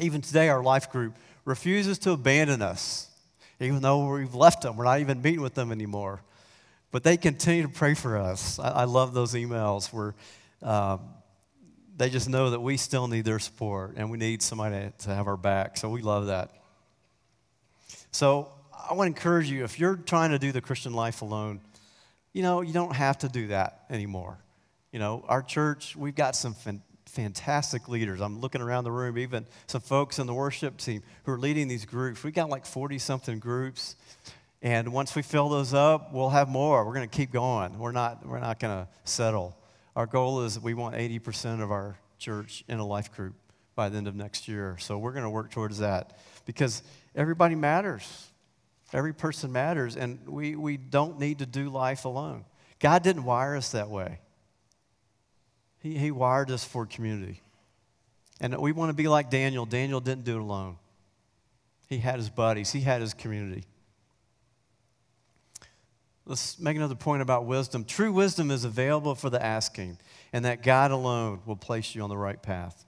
Even 0.00 0.20
today, 0.20 0.48
our 0.48 0.62
life 0.62 0.90
group 0.90 1.16
refuses 1.48 1.98
to 2.00 2.10
abandon 2.10 2.60
us, 2.60 3.08
even 3.58 3.80
though 3.80 4.12
we've 4.12 4.34
left 4.34 4.62
them. 4.62 4.76
We're 4.76 4.84
not 4.84 5.00
even 5.00 5.22
meeting 5.22 5.40
with 5.40 5.54
them 5.54 5.72
anymore. 5.72 6.20
But 6.90 7.04
they 7.04 7.16
continue 7.16 7.62
to 7.62 7.68
pray 7.70 7.94
for 7.94 8.18
us. 8.18 8.58
I, 8.58 8.68
I 8.68 8.84
love 8.84 9.14
those 9.14 9.32
emails 9.32 9.92
where 9.92 10.14
um, 10.62 11.00
they 11.96 12.10
just 12.10 12.28
know 12.28 12.50
that 12.50 12.60
we 12.60 12.76
still 12.76 13.08
need 13.08 13.24
their 13.24 13.38
support 13.38 13.94
and 13.96 14.10
we 14.10 14.18
need 14.18 14.42
somebody 14.42 14.90
to 14.98 15.14
have 15.14 15.26
our 15.26 15.38
back. 15.38 15.78
So 15.78 15.88
we 15.88 16.02
love 16.02 16.26
that. 16.26 16.50
So 18.10 18.52
I 18.88 18.92
want 18.92 19.14
to 19.14 19.18
encourage 19.18 19.50
you 19.50 19.64
if 19.64 19.80
you're 19.80 19.96
trying 19.96 20.30
to 20.30 20.38
do 20.38 20.52
the 20.52 20.60
Christian 20.60 20.92
life 20.92 21.22
alone, 21.22 21.60
you 22.34 22.42
know, 22.42 22.60
you 22.60 22.74
don't 22.74 22.94
have 22.94 23.18
to 23.18 23.28
do 23.28 23.48
that 23.48 23.84
anymore. 23.88 24.38
You 24.92 24.98
know, 24.98 25.24
our 25.28 25.42
church, 25.42 25.96
we've 25.96 26.14
got 26.14 26.36
some 26.36 26.54
fantastic 27.08 27.88
leaders. 27.88 28.20
I'm 28.20 28.40
looking 28.40 28.60
around 28.60 28.84
the 28.84 28.92
room, 28.92 29.18
even 29.18 29.46
some 29.66 29.80
folks 29.80 30.18
in 30.18 30.26
the 30.26 30.34
worship 30.34 30.76
team 30.76 31.02
who 31.24 31.32
are 31.32 31.38
leading 31.38 31.68
these 31.68 31.84
groups. 31.84 32.22
We've 32.22 32.34
got 32.34 32.48
like 32.48 32.66
40 32.66 32.98
something 32.98 33.38
groups. 33.38 33.96
And 34.60 34.92
once 34.92 35.14
we 35.14 35.22
fill 35.22 35.48
those 35.48 35.72
up, 35.72 36.12
we'll 36.12 36.30
have 36.30 36.48
more. 36.48 36.84
We're 36.84 36.94
going 36.94 37.08
to 37.08 37.16
keep 37.16 37.32
going. 37.32 37.78
We're 37.78 37.92
not, 37.92 38.26
we're 38.26 38.40
not 38.40 38.58
going 38.58 38.84
to 38.84 38.88
settle. 39.04 39.56
Our 39.94 40.06
goal 40.06 40.42
is 40.42 40.58
we 40.58 40.74
want 40.74 40.94
80% 40.94 41.62
of 41.62 41.70
our 41.70 41.98
church 42.18 42.64
in 42.68 42.78
a 42.78 42.86
life 42.86 43.14
group 43.14 43.34
by 43.74 43.88
the 43.88 43.96
end 43.96 44.08
of 44.08 44.16
next 44.16 44.48
year. 44.48 44.76
So 44.80 44.98
we're 44.98 45.12
going 45.12 45.24
to 45.24 45.30
work 45.30 45.50
towards 45.50 45.78
that 45.78 46.18
because 46.44 46.82
everybody 47.14 47.54
matters. 47.54 48.26
Every 48.92 49.12
person 49.12 49.52
matters, 49.52 49.96
and 49.96 50.26
we, 50.26 50.56
we 50.56 50.76
don't 50.76 51.20
need 51.20 51.40
to 51.40 51.46
do 51.46 51.68
life 51.68 52.04
alone. 52.04 52.44
God 52.80 53.02
didn't 53.02 53.24
wire 53.24 53.54
us 53.54 53.72
that 53.72 53.90
way, 53.90 54.20
He, 55.80 55.96
he 55.96 56.10
wired 56.10 56.50
us 56.50 56.64
for 56.64 56.86
community. 56.86 57.42
And 58.40 58.56
we 58.58 58.72
want 58.72 58.90
to 58.90 58.94
be 58.94 59.08
like 59.08 59.30
Daniel. 59.30 59.66
Daniel 59.66 60.00
didn't 60.00 60.24
do 60.24 60.36
it 60.36 60.40
alone, 60.40 60.76
he 61.88 61.98
had 61.98 62.16
his 62.16 62.30
buddies, 62.30 62.72
he 62.72 62.80
had 62.80 63.00
his 63.00 63.14
community. 63.14 63.64
Let's 66.26 66.58
make 66.58 66.76
another 66.76 66.94
point 66.94 67.22
about 67.22 67.46
wisdom. 67.46 67.86
True 67.86 68.12
wisdom 68.12 68.50
is 68.50 68.64
available 68.64 69.14
for 69.14 69.30
the 69.30 69.42
asking, 69.42 69.98
and 70.30 70.44
that 70.44 70.62
God 70.62 70.90
alone 70.90 71.40
will 71.46 71.56
place 71.56 71.94
you 71.94 72.02
on 72.02 72.10
the 72.10 72.18
right 72.18 72.42
path. 72.42 72.84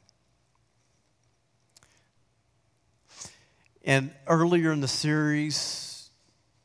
And 3.83 4.11
earlier 4.27 4.73
in 4.73 4.83
the 4.83 4.89
series, 4.89 6.11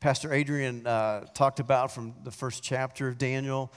Pastor 0.02 0.34
Adrian 0.34 0.86
uh, 0.86 1.22
talked 1.34 1.62
about 1.62 1.94
from 1.94 2.14
the 2.26 2.32
first 2.32 2.62
chapter 2.62 3.08
of 3.08 3.18
Daniel. 3.18 3.72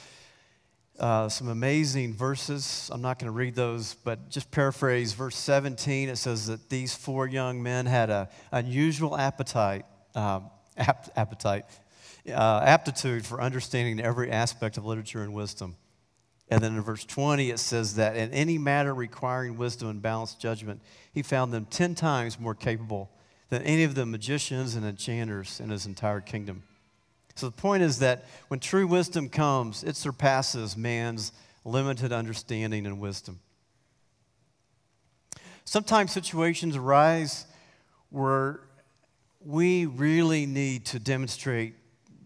Uh, 0.98 1.28
some 1.28 1.46
amazing 1.46 2.12
verses. 2.12 2.90
I'm 2.92 3.00
not 3.00 3.20
going 3.20 3.26
to 3.26 3.36
read 3.36 3.54
those, 3.54 3.94
but 3.94 4.30
just 4.30 4.50
paraphrase 4.50 5.12
verse 5.12 5.36
17. 5.36 6.08
It 6.08 6.16
says 6.16 6.48
that 6.48 6.68
these 6.68 6.92
four 6.92 7.28
young 7.28 7.62
men 7.62 7.86
had 7.86 8.10
an 8.10 8.26
unusual 8.50 9.16
appetite, 9.16 9.84
um, 10.16 10.50
ap- 10.76 11.08
appetite, 11.14 11.66
uh, 12.28 12.62
aptitude 12.64 13.24
for 13.24 13.40
understanding 13.40 14.00
every 14.04 14.32
aspect 14.32 14.76
of 14.76 14.84
literature 14.84 15.22
and 15.22 15.32
wisdom. 15.32 15.76
And 16.50 16.60
then 16.60 16.74
in 16.74 16.82
verse 16.82 17.04
20, 17.04 17.50
it 17.50 17.60
says 17.60 17.94
that 17.94 18.16
in 18.16 18.32
any 18.32 18.58
matter 18.58 18.92
requiring 18.92 19.56
wisdom 19.56 19.88
and 19.88 20.02
balanced 20.02 20.40
judgment, 20.40 20.82
he 21.12 21.22
found 21.22 21.52
them 21.52 21.66
10 21.66 21.94
times 21.94 22.40
more 22.40 22.56
capable 22.56 23.10
than 23.50 23.62
any 23.62 23.84
of 23.84 23.94
the 23.94 24.04
magicians 24.04 24.74
and 24.74 24.84
enchanters 24.84 25.60
in 25.60 25.70
his 25.70 25.86
entire 25.86 26.20
kingdom. 26.20 26.64
So 27.38 27.46
the 27.46 27.52
point 27.52 27.84
is 27.84 28.00
that 28.00 28.24
when 28.48 28.58
true 28.58 28.84
wisdom 28.88 29.28
comes, 29.28 29.84
it 29.84 29.94
surpasses 29.94 30.76
man's 30.76 31.30
limited 31.64 32.12
understanding 32.12 32.84
and 32.84 32.98
wisdom. 32.98 33.38
Sometimes 35.64 36.10
situations 36.10 36.74
arise 36.74 37.46
where 38.10 38.62
we 39.38 39.86
really 39.86 40.46
need 40.46 40.86
to 40.86 40.98
demonstrate 40.98 41.74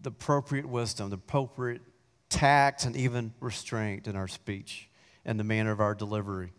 the 0.01 0.09
appropriate 0.09 0.65
wisdom, 0.65 1.11
the 1.11 1.17
appropriate 1.17 1.83
tact, 2.29 2.85
and 2.85 2.95
even 2.95 3.35
restraint 3.39 4.07
in 4.07 4.15
our 4.15 4.27
speech 4.27 4.89
and 5.25 5.39
the 5.39 5.43
manner 5.43 5.71
of 5.71 5.79
our 5.79 5.93
delivery. 5.93 6.51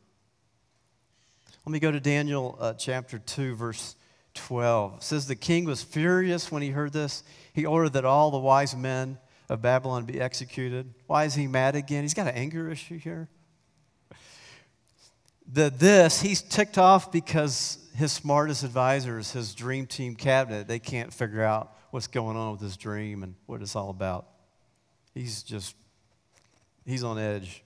Let 1.67 1.73
me 1.73 1.81
go 1.81 1.91
to 1.91 1.99
Daniel 1.99 2.57
uh, 2.61 2.75
chapter 2.75 3.19
2, 3.19 3.57
verse 3.57 3.97
12. 4.35 4.97
It 4.97 5.03
says, 5.03 5.27
The 5.27 5.37
king 5.37 5.65
was 5.65 5.83
furious 5.83 6.51
when 6.51 6.63
he 6.63 6.71
heard 6.71 6.93
this. 6.93 7.23
He 7.53 7.67
ordered 7.67 7.95
that 7.95 8.05
all 8.05 8.31
the 8.31 8.39
wise 8.39 8.77
men 8.77 9.19
of 9.49 9.63
Babylon 9.63 10.05
be 10.05 10.21
executed. 10.21 10.93
Why 11.07 11.25
is 11.25 11.35
he 11.35 11.47
mad 11.47 11.77
again? 11.77 12.03
He's 12.03 12.15
got 12.15 12.27
an 12.27 12.35
anger 12.35 12.71
issue 12.71 12.99
here. 12.99 13.29
The 15.53 15.71
this, 15.71 16.23
he's 16.23 16.41
ticked 16.41 16.79
off 16.79 17.13
because 17.13 17.79
his 17.95 18.13
smartest 18.13 18.65
advisors, 18.65 19.33
his 19.33 19.55
dream 19.55 19.87
team 19.87 20.17
cabinet, 20.17 20.67
they 20.67 20.79
can't 20.79 21.13
figure 21.13 21.43
out 21.43 21.77
what's 21.91 22.07
going 22.07 22.37
on 22.37 22.53
with 22.53 22.61
his 22.61 22.77
dream 22.77 23.23
and 23.23 23.35
what 23.47 23.61
it's 23.61 23.77
all 23.77 23.91
about. 23.91 24.27
He's 25.15 25.43
just, 25.43 25.77
he's 26.85 27.05
on 27.05 27.19
edge. 27.19 27.63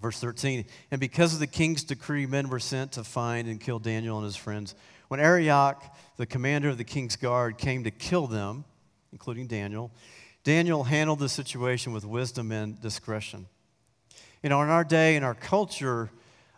Verse 0.00 0.18
13, 0.18 0.64
and 0.90 0.98
because 0.98 1.34
of 1.34 1.40
the 1.40 1.46
king's 1.46 1.84
decree, 1.84 2.24
men 2.24 2.48
were 2.48 2.58
sent 2.58 2.92
to 2.92 3.04
find 3.04 3.48
and 3.48 3.60
kill 3.60 3.78
Daniel 3.78 4.16
and 4.16 4.24
his 4.24 4.36
friends. 4.36 4.74
When 5.08 5.20
Arioch, 5.20 5.82
the 6.16 6.24
commander 6.24 6.70
of 6.70 6.78
the 6.78 6.84
king's 6.84 7.16
guard, 7.16 7.58
came 7.58 7.84
to 7.84 7.90
kill 7.90 8.26
them, 8.26 8.64
including 9.12 9.46
Daniel, 9.46 9.90
Daniel 10.42 10.84
handled 10.84 11.18
the 11.18 11.28
situation 11.28 11.92
with 11.92 12.06
wisdom 12.06 12.50
and 12.50 12.80
discretion. 12.80 13.46
You 14.42 14.48
know, 14.48 14.62
in 14.62 14.70
our 14.70 14.84
day, 14.84 15.16
in 15.16 15.22
our 15.22 15.34
culture, 15.34 16.10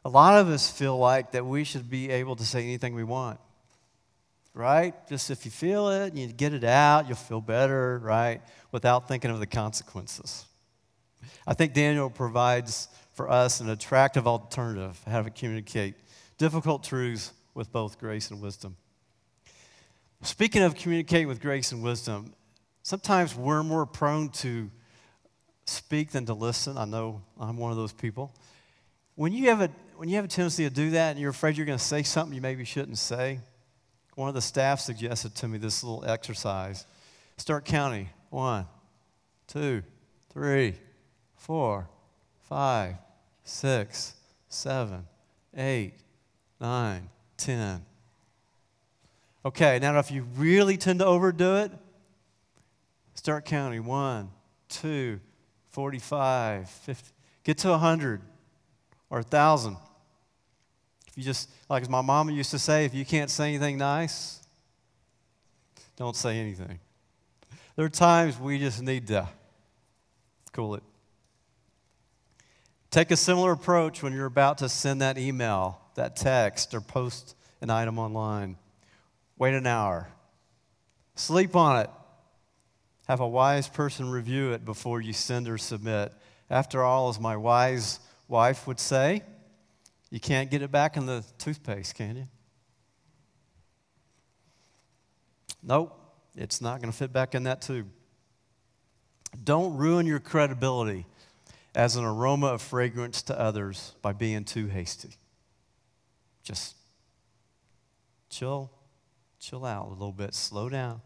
a 0.05 0.09
lot 0.09 0.39
of 0.39 0.49
us 0.49 0.71
feel 0.71 0.97
like 0.97 1.33
that 1.33 1.45
we 1.45 1.65
should 1.65 1.91
be 1.91 2.11
able 2.11 2.37
to 2.37 2.45
say 2.45 2.63
anything 2.63 2.95
we 2.95 3.03
want, 3.03 3.41
right? 4.55 4.95
Just 5.09 5.31
if 5.31 5.45
you 5.45 5.51
feel 5.51 5.89
it, 5.89 6.15
you 6.15 6.29
get 6.29 6.53
it 6.53 6.63
out, 6.63 7.09
you'll 7.09 7.17
feel 7.17 7.41
better, 7.41 7.99
right? 7.99 8.41
Without 8.71 9.09
thinking 9.09 9.33
of 9.33 9.41
the 9.41 9.47
consequences. 9.47 10.45
I 11.45 11.55
think 11.55 11.73
Daniel 11.73 12.09
provides 12.09 12.87
for 13.13 13.31
us 13.31 13.61
an 13.61 13.69
attractive 13.69 14.27
alternative 14.27 15.01
how 15.07 15.23
to 15.23 15.31
communicate 15.31 15.95
difficult 16.39 16.83
truths 16.83 17.33
with 17.55 17.71
both 17.73 17.99
grace 17.99 18.31
and 18.31 18.41
wisdom. 18.41 18.77
Speaking 20.23 20.63
of 20.63 20.75
communicating 20.75 21.29
with 21.29 21.41
grace 21.41 21.73
and 21.73 21.83
wisdom, 21.83 22.33
sometimes 22.83 23.35
we're 23.35 23.63
more 23.63 23.87
prone 23.87 24.29
to 24.31 24.71
speak 25.67 26.11
than 26.11 26.27
to 26.27 26.35
listen. 26.35 26.79
I 26.79 26.85
know 26.85 27.23
I'm 27.39 27.57
one 27.57 27.71
of 27.71 27.77
those 27.77 27.93
people. 27.93 28.33
When 29.15 29.33
you 29.33 29.49
have 29.51 29.61
a, 29.61 29.71
when 29.97 30.09
you 30.09 30.17
have 30.17 30.25
a 30.25 30.29
tendency 30.29 30.65
to 30.65 30.71
do 30.71 30.91
that 30.91 31.11
and 31.11 31.19
you're 31.19 31.31
afraid 31.31 31.57
you're 31.57 31.67
going 31.67 31.79
to 31.79 31.85
say 31.85 32.03
something 32.03 32.35
you 32.35 32.41
maybe 32.41 32.65
shouldn't 32.65 32.99
say, 32.99 33.41
one 34.15 34.29
of 34.29 34.35
the 34.35 34.41
staff 34.41 34.81
suggested 34.81 35.35
to 35.37 35.49
me 35.49 35.59
this 35.59 35.83
little 35.83 36.05
exercise. 36.07 36.87
Start 37.37 37.65
counting. 37.65 38.09
One, 38.31 38.67
two, 39.47 39.83
three, 40.31 40.75
four, 41.35 41.89
five, 42.49 42.97
six, 43.45 44.15
seven, 44.49 45.07
eight, 45.57 45.95
nine, 46.61 47.09
ten. 47.37 47.85
Okay, 49.45 49.79
now 49.81 49.99
if 49.99 50.11
you 50.11 50.23
really 50.37 50.77
tend 50.77 51.01
to 51.01 51.07
overdo 51.07 51.57
it, 51.57 51.73
start 53.15 53.45
counting. 53.45 53.85
One, 53.85 54.31
two, 54.69 55.21
45, 55.71 56.69
50, 56.69 57.11
get 57.45 57.59
to 57.59 57.71
100 57.71 58.21
or 59.11 59.19
1,000. 59.19 59.77
If 61.09 61.19
you 61.19 61.25
just, 61.25 61.51
like 61.69 61.89
my 61.91 62.01
mama 62.01 62.33
used 62.33 62.51
to 62.53 62.59
say, 62.59 62.85
if 62.85 62.95
you 62.95 63.05
can't 63.05 63.31
say 63.31 63.49
anything 63.49 63.79
nice, 63.79 64.41
don't 65.97 66.17
say 66.17 66.39
anything. 66.39 66.79
There 67.77 67.85
are 67.85 67.91
times 67.91 68.39
we 68.39 68.59
just 68.59 68.83
need 68.83 69.07
to 69.09 69.29
cool 70.53 70.75
it. 70.75 70.83
Take 72.93 73.11
a 73.11 73.17
similar 73.17 73.53
approach 73.53 74.03
when 74.03 74.13
you're 74.13 74.27
about 74.27 74.59
to 74.59 74.69
send 74.69 75.01
that 75.01 75.17
email, 75.17 75.81
that 75.95 76.15
text, 76.15 76.75
or 76.75 76.83
post 76.83 77.35
an 77.63 77.71
item 77.71 77.99
online. 77.99 78.59
Wait 79.39 79.55
an 79.55 79.67
hour. 79.67 80.09
Sleep 81.15 81.57
on 81.57 81.81
it. 81.81 81.91
Have 83.09 83.21
a 83.21 83.27
wise 83.27 83.67
person 83.67 84.11
review 84.11 84.53
it 84.53 84.67
before 84.67 85.01
you 85.01 85.15
send 85.15 85.49
or 85.49 85.57
submit. 85.57 86.13
After 86.51 86.83
all, 86.83 87.09
as 87.09 87.19
my 87.19 87.35
wise 87.35 87.99
wife 88.29 88.67
would 88.67 88.79
say, 88.79 89.23
you 90.11 90.21
can't 90.21 90.51
get 90.51 90.61
it 90.61 90.71
back 90.71 90.99
in 90.99 91.07
the 91.07 91.25
toothpaste, 91.39 91.95
can 91.95 92.15
you? 92.15 92.29
Nope, 95.63 95.99
it's 96.37 96.61
not 96.61 96.83
going 96.83 96.93
to 96.93 96.99
fit 96.99 97.11
back 97.11 97.35
in 97.35 97.45
that 97.45 97.63
tube. 97.63 97.89
Don't 99.43 99.79
ruin 99.79 100.07
your 100.07 100.21
credibility 100.21 101.07
as 101.75 101.97
an 101.97 102.05
aroma 102.05 102.49
of 102.49 102.63
fragrance 102.63 103.23
to 103.23 103.39
others 103.39 103.95
by 104.03 104.13
being 104.13 104.45
too 104.45 104.67
hasty. 104.67 105.17
Just 106.43 106.77
chill, 108.29 108.71
chill 109.39 109.65
out 109.65 109.87
a 109.87 109.91
little 109.91 110.13
bit, 110.13 110.35
slow 110.35 110.69
down. 110.69 111.01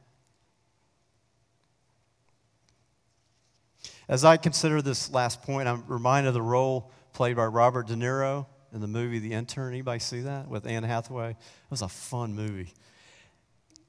As 4.09 4.24
I 4.24 4.37
consider 4.37 4.83
this 4.83 5.11
last 5.11 5.42
point, 5.42 5.68
I'm 5.68 5.85
reminded 5.88 6.29
of 6.29 6.35
the 6.35 6.42
role 6.42 6.92
played 7.12 7.37
by 7.37 7.46
Robert 7.46 7.88
De 7.88 7.94
Niro 7.94 8.46
in 8.72 8.81
the 8.81 8.87
movie 8.87 9.18
The 9.18 9.33
Intern. 9.33 9.72
Anybody 9.72 9.98
see 9.98 10.20
that 10.20 10.48
with 10.48 10.66
Anne 10.66 10.85
Hathaway? 10.85 11.31
It 11.31 11.37
was 11.70 11.83
a 11.83 11.88
fun 11.88 12.35
movie. 12.35 12.72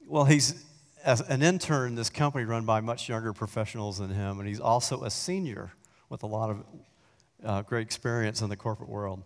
Well, 0.06 0.24
he's 0.24 0.64
an 1.04 1.42
intern 1.42 1.88
in 1.88 1.94
this 1.94 2.10
company 2.10 2.44
run 2.44 2.64
by 2.64 2.80
much 2.80 3.08
younger 3.08 3.32
professionals 3.32 3.98
than 3.98 4.10
him, 4.10 4.40
and 4.40 4.48
he's 4.48 4.60
also 4.60 5.04
a 5.04 5.10
senior 5.10 5.72
with 6.08 6.22
a 6.22 6.26
lot 6.26 6.50
of 6.50 6.64
uh, 7.44 7.62
great 7.62 7.82
experience 7.82 8.42
in 8.42 8.48
the 8.48 8.56
corporate 8.56 8.88
world. 8.88 9.22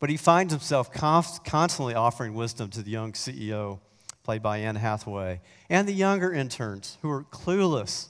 But 0.00 0.10
he 0.10 0.16
finds 0.16 0.52
himself 0.52 0.92
const- 0.92 1.44
constantly 1.44 1.94
offering 1.94 2.34
wisdom 2.34 2.70
to 2.70 2.82
the 2.82 2.90
young 2.90 3.12
CEO, 3.12 3.78
played 4.24 4.42
by 4.42 4.58
Anne 4.58 4.76
Hathaway, 4.76 5.40
and 5.70 5.86
the 5.86 5.92
younger 5.92 6.32
interns 6.32 6.98
who 7.02 7.10
are 7.10 7.22
clueless 7.24 8.08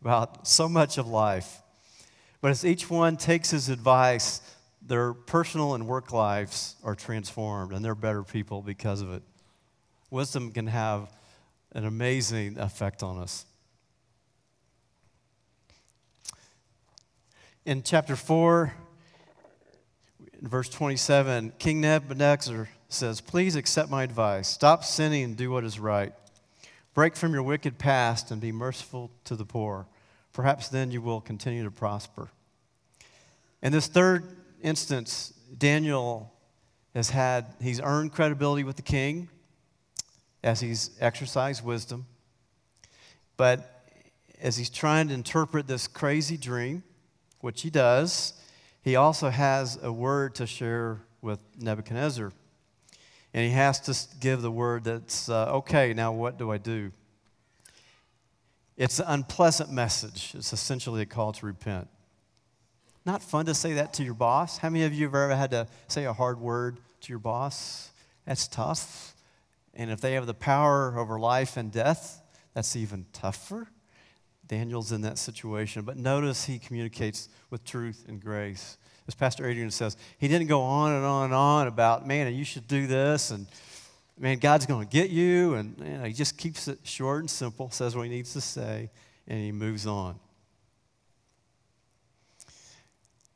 about 0.00 0.46
so 0.46 0.68
much 0.68 0.98
of 0.98 1.06
life. 1.06 1.62
But 2.40 2.50
as 2.50 2.64
each 2.64 2.88
one 2.88 3.16
takes 3.16 3.50
his 3.50 3.68
advice, 3.68 4.40
their 4.82 5.12
personal 5.12 5.74
and 5.74 5.86
work 5.86 6.12
lives 6.12 6.76
are 6.82 6.94
transformed 6.94 7.72
and 7.72 7.84
they're 7.84 7.94
better 7.94 8.22
people 8.22 8.62
because 8.62 9.00
of 9.00 9.12
it. 9.12 9.22
Wisdom 10.10 10.50
can 10.50 10.66
have 10.66 11.12
an 11.72 11.84
amazing 11.84 12.58
effect 12.58 13.02
on 13.02 13.18
us. 13.18 13.44
In 17.68 17.82
chapter 17.82 18.16
4, 18.16 18.72
in 20.40 20.48
verse 20.48 20.70
27, 20.70 21.52
King 21.58 21.82
Nebuchadnezzar 21.82 22.66
says, 22.88 23.20
Please 23.20 23.56
accept 23.56 23.90
my 23.90 24.04
advice. 24.04 24.48
Stop 24.48 24.84
sinning 24.84 25.22
and 25.22 25.36
do 25.36 25.50
what 25.50 25.64
is 25.64 25.78
right. 25.78 26.14
Break 26.94 27.14
from 27.14 27.34
your 27.34 27.42
wicked 27.42 27.76
past 27.76 28.30
and 28.30 28.40
be 28.40 28.52
merciful 28.52 29.10
to 29.24 29.36
the 29.36 29.44
poor. 29.44 29.86
Perhaps 30.32 30.68
then 30.68 30.90
you 30.90 31.02
will 31.02 31.20
continue 31.20 31.62
to 31.62 31.70
prosper. 31.70 32.30
In 33.62 33.70
this 33.70 33.86
third 33.86 34.24
instance, 34.62 35.34
Daniel 35.58 36.32
has 36.94 37.10
had, 37.10 37.54
he's 37.60 37.82
earned 37.82 38.14
credibility 38.14 38.64
with 38.64 38.76
the 38.76 38.82
king 38.82 39.28
as 40.42 40.60
he's 40.60 40.92
exercised 41.00 41.62
wisdom. 41.62 42.06
But 43.36 43.84
as 44.40 44.56
he's 44.56 44.70
trying 44.70 45.08
to 45.08 45.12
interpret 45.12 45.66
this 45.66 45.86
crazy 45.86 46.38
dream, 46.38 46.82
which 47.40 47.62
he 47.62 47.70
does, 47.70 48.34
he 48.82 48.96
also 48.96 49.30
has 49.30 49.78
a 49.82 49.92
word 49.92 50.34
to 50.36 50.46
share 50.46 51.00
with 51.20 51.40
Nebuchadnezzar. 51.58 52.32
And 53.34 53.44
he 53.44 53.50
has 53.50 53.80
to 53.80 54.18
give 54.18 54.42
the 54.42 54.50
word 54.50 54.84
that's, 54.84 55.28
uh, 55.28 55.56
okay, 55.56 55.92
now 55.92 56.12
what 56.12 56.38
do 56.38 56.50
I 56.50 56.58
do? 56.58 56.92
It's 58.76 59.00
an 59.00 59.06
unpleasant 59.08 59.70
message. 59.70 60.32
It's 60.34 60.52
essentially 60.52 61.02
a 61.02 61.06
call 61.06 61.32
to 61.32 61.46
repent. 61.46 61.88
Not 63.04 63.22
fun 63.22 63.46
to 63.46 63.54
say 63.54 63.74
that 63.74 63.92
to 63.94 64.04
your 64.04 64.14
boss. 64.14 64.58
How 64.58 64.70
many 64.70 64.84
of 64.84 64.94
you 64.94 65.06
have 65.06 65.14
ever 65.14 65.34
had 65.34 65.50
to 65.50 65.66
say 65.88 66.04
a 66.04 66.12
hard 66.12 66.40
word 66.40 66.78
to 67.00 67.12
your 67.12 67.18
boss? 67.18 67.90
That's 68.24 68.46
tough. 68.46 69.14
And 69.74 69.90
if 69.90 70.00
they 70.00 70.14
have 70.14 70.26
the 70.26 70.34
power 70.34 70.98
over 70.98 71.18
life 71.18 71.56
and 71.56 71.72
death, 71.72 72.22
that's 72.54 72.76
even 72.76 73.06
tougher. 73.12 73.68
Daniel's 74.48 74.90
in 74.92 75.02
that 75.02 75.18
situation. 75.18 75.82
But 75.82 75.96
notice 75.96 76.44
he 76.44 76.58
communicates 76.58 77.28
with 77.50 77.64
truth 77.64 78.04
and 78.08 78.20
grace. 78.20 78.78
As 79.06 79.14
Pastor 79.14 79.46
Adrian 79.46 79.70
says, 79.70 79.96
he 80.18 80.28
didn't 80.28 80.48
go 80.48 80.62
on 80.62 80.92
and 80.92 81.04
on 81.04 81.26
and 81.26 81.34
on 81.34 81.66
about, 81.66 82.06
man, 82.06 82.34
you 82.34 82.44
should 82.44 82.66
do 82.66 82.86
this, 82.86 83.30
and 83.30 83.46
man, 84.18 84.38
God's 84.38 84.66
going 84.66 84.86
to 84.86 84.92
get 84.92 85.10
you. 85.10 85.54
And 85.54 86.06
he 86.06 86.12
just 86.12 86.36
keeps 86.36 86.68
it 86.68 86.80
short 86.82 87.20
and 87.20 87.30
simple, 87.30 87.70
says 87.70 87.96
what 87.96 88.02
he 88.02 88.10
needs 88.10 88.32
to 88.32 88.40
say, 88.40 88.90
and 89.26 89.38
he 89.38 89.52
moves 89.52 89.86
on. 89.86 90.18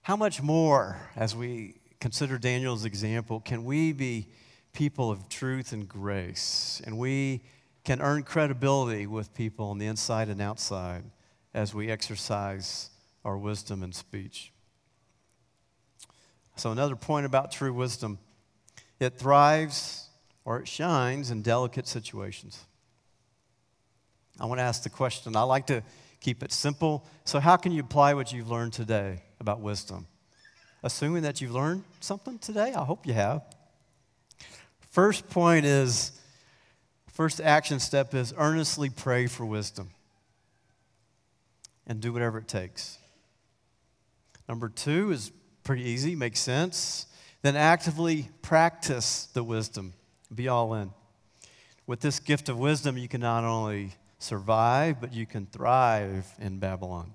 How 0.03 0.17
much 0.17 0.43
more, 0.43 1.01
as 1.15 1.37
we 1.37 1.77
consider 2.01 2.37
Daniel's 2.37 2.85
example, 2.85 3.41
can 3.41 3.65
we 3.65 3.93
be 3.93 4.27
people 4.73 5.11
of 5.11 5.29
truth 5.29 5.73
and 5.73 5.89
grace? 5.89 6.83
And 6.85 6.99
we 6.99 7.43
can 7.85 8.01
earn 8.01 8.23
credibility 8.23 9.07
with 9.07 9.35
people 9.35 9.71
on 9.71 9.79
the 9.79 9.87
inside 9.87 10.29
and 10.29 10.41
outside 10.41 11.05
as 11.55 11.75
we 11.75 11.91
exercise 11.91 12.91
our 13.25 13.37
wisdom 13.37 13.83
and 13.83 13.95
speech. 13.95 14.53
So, 16.57 16.71
another 16.71 16.97
point 16.97 17.27
about 17.27 17.51
true 17.51 17.73
wisdom 17.73 18.19
it 19.01 19.19
thrives 19.19 20.09
or 20.45 20.61
it 20.61 20.69
shines 20.69 21.31
in 21.31 21.43
delicate 21.43 21.89
situations. 21.89 22.65
I 24.39 24.47
want 24.47 24.59
to 24.59 24.63
ask 24.63 24.83
the 24.83 24.91
question. 24.91 25.35
I 25.35 25.43
like 25.43 25.67
to 25.67 25.83
keep 26.21 26.43
it 26.43 26.53
simple. 26.53 27.07
So, 27.25 27.41
how 27.41 27.57
can 27.57 27.73
you 27.73 27.81
apply 27.81 28.15
what 28.15 28.33
you've 28.33 28.51
learned 28.51 28.73
today 28.73 29.23
about 29.41 29.61
wisdom? 29.61 30.07
Assuming 30.83 31.23
that 31.23 31.41
you've 31.41 31.53
learned 31.53 31.85
something 32.01 32.39
today, 32.39 32.73
I 32.75 32.85
hope 32.85 33.07
you 33.07 33.15
have. 33.15 33.43
First 34.91 35.29
point 35.31 35.65
is, 35.65 36.13
first 37.13 37.41
action 37.41 37.79
step 37.79 38.15
is 38.15 38.35
earnestly 38.37 38.91
pray 38.91 39.27
for 39.27 39.47
wisdom 39.47 39.91
and 41.87 42.01
do 42.01 42.13
whatever 42.13 42.39
it 42.39 42.49
takes. 42.49 42.99
Number 44.49 44.69
two 44.69 45.13
is 45.13 45.31
pretty 45.63 45.83
easy, 45.85 46.17
makes 46.17 46.41
sense. 46.41 47.07
Then 47.43 47.57
actively 47.57 48.29
practice 48.41 49.27
the 49.33 49.45
wisdom, 49.45 49.95
be 50.35 50.49
all 50.49 50.75
in. 50.75 50.91
With 51.87 52.01
this 52.01 52.21
gift 52.21 52.49
of 52.49 52.59
wisdom, 52.59 52.97
you 52.97 53.09
can 53.09 53.21
not 53.21 53.45
only 53.45 53.93
survive, 54.19 55.01
but 55.01 55.13
you 55.13 55.27
can 55.27 55.47
thrive 55.47 56.27
in 56.39 56.59
Babylon. 56.59 57.13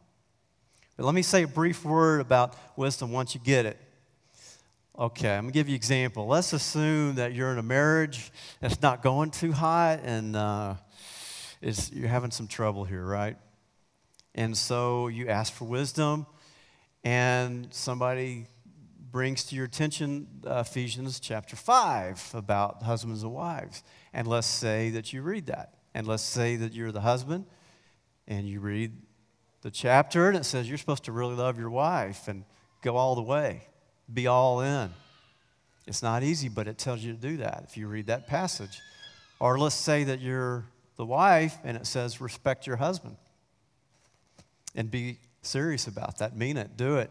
But 0.97 1.05
let 1.05 1.15
me 1.15 1.21
say 1.21 1.43
a 1.43 1.47
brief 1.47 1.85
word 1.85 2.21
about 2.21 2.55
wisdom 2.77 3.11
once 3.11 3.33
you 3.33 3.41
get 3.41 3.65
it. 3.65 3.79
Okay, 4.99 5.29
I'm 5.29 5.43
gonna 5.43 5.51
give 5.51 5.67
you 5.69 5.73
an 5.73 5.75
example. 5.75 6.25
Let's 6.25 6.53
assume 6.53 7.15
that 7.15 7.33
you're 7.33 7.51
in 7.51 7.59
a 7.59 7.63
marriage 7.63 8.31
that's 8.59 8.81
not 8.81 9.03
going 9.03 9.29
too 9.29 9.51
hot 9.51 9.99
and 10.03 10.35
uh, 10.35 10.73
you're 11.61 12.07
having 12.07 12.31
some 12.31 12.47
trouble 12.47 12.83
here, 12.83 13.05
right? 13.05 13.37
And 14.33 14.57
so 14.57 15.07
you 15.07 15.27
ask 15.27 15.53
for 15.53 15.65
wisdom, 15.65 16.25
and 17.03 17.67
somebody 17.69 18.47
brings 19.11 19.43
to 19.45 19.55
your 19.55 19.65
attention 19.65 20.29
uh, 20.47 20.63
Ephesians 20.65 21.19
chapter 21.19 21.55
5 21.55 22.31
about 22.33 22.81
husbands 22.81 23.21
and 23.21 23.31
wives. 23.31 23.83
And 24.13 24.27
let's 24.27 24.47
say 24.47 24.89
that 24.89 25.13
you 25.13 25.21
read 25.21 25.45
that. 25.45 25.75
And 25.93 26.07
let's 26.07 26.23
say 26.23 26.55
that 26.55 26.73
you're 26.73 26.91
the 26.91 27.01
husband 27.01 27.45
and 28.27 28.49
you 28.49 28.61
read 28.61 28.93
the 29.61 29.69
chapter 29.69 30.27
and 30.27 30.37
it 30.37 30.43
says 30.43 30.67
you're 30.67 30.79
supposed 30.79 31.03
to 31.03 31.11
really 31.11 31.35
love 31.35 31.59
your 31.59 31.69
wife 31.69 32.27
and 32.27 32.45
go 32.81 32.95
all 32.95 33.13
the 33.13 33.21
way, 33.21 33.67
be 34.11 34.27
all 34.27 34.61
in. 34.61 34.89
It's 35.85 36.03
not 36.03 36.23
easy, 36.23 36.49
but 36.49 36.67
it 36.67 36.77
tells 36.77 37.01
you 37.01 37.13
to 37.13 37.19
do 37.19 37.37
that 37.37 37.65
if 37.67 37.77
you 37.77 37.87
read 37.87 38.07
that 38.07 38.27
passage. 38.27 38.81
Or 39.39 39.57
let's 39.57 39.75
say 39.75 40.03
that 40.05 40.19
you're 40.19 40.65
the 40.97 41.05
wife 41.05 41.57
and 41.63 41.77
it 41.77 41.85
says 41.85 42.19
respect 42.19 42.67
your 42.67 42.75
husband 42.75 43.15
and 44.75 44.91
be 44.91 45.17
serious 45.41 45.87
about 45.87 46.19
that. 46.19 46.35
Mean 46.35 46.57
it, 46.57 46.75
do 46.75 46.97
it. 46.97 47.09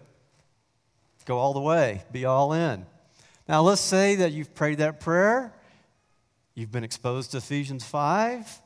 Go 1.24 1.38
all 1.38 1.52
the 1.52 1.60
way, 1.60 2.02
be 2.12 2.24
all 2.24 2.52
in. 2.52 2.86
Now, 3.48 3.62
let's 3.62 3.80
say 3.80 4.16
that 4.16 4.32
you've 4.32 4.54
prayed 4.54 4.78
that 4.78 5.00
prayer, 5.00 5.52
you've 6.54 6.72
been 6.72 6.84
exposed 6.84 7.32
to 7.32 7.38
Ephesians 7.38 7.84
5, 7.84 8.60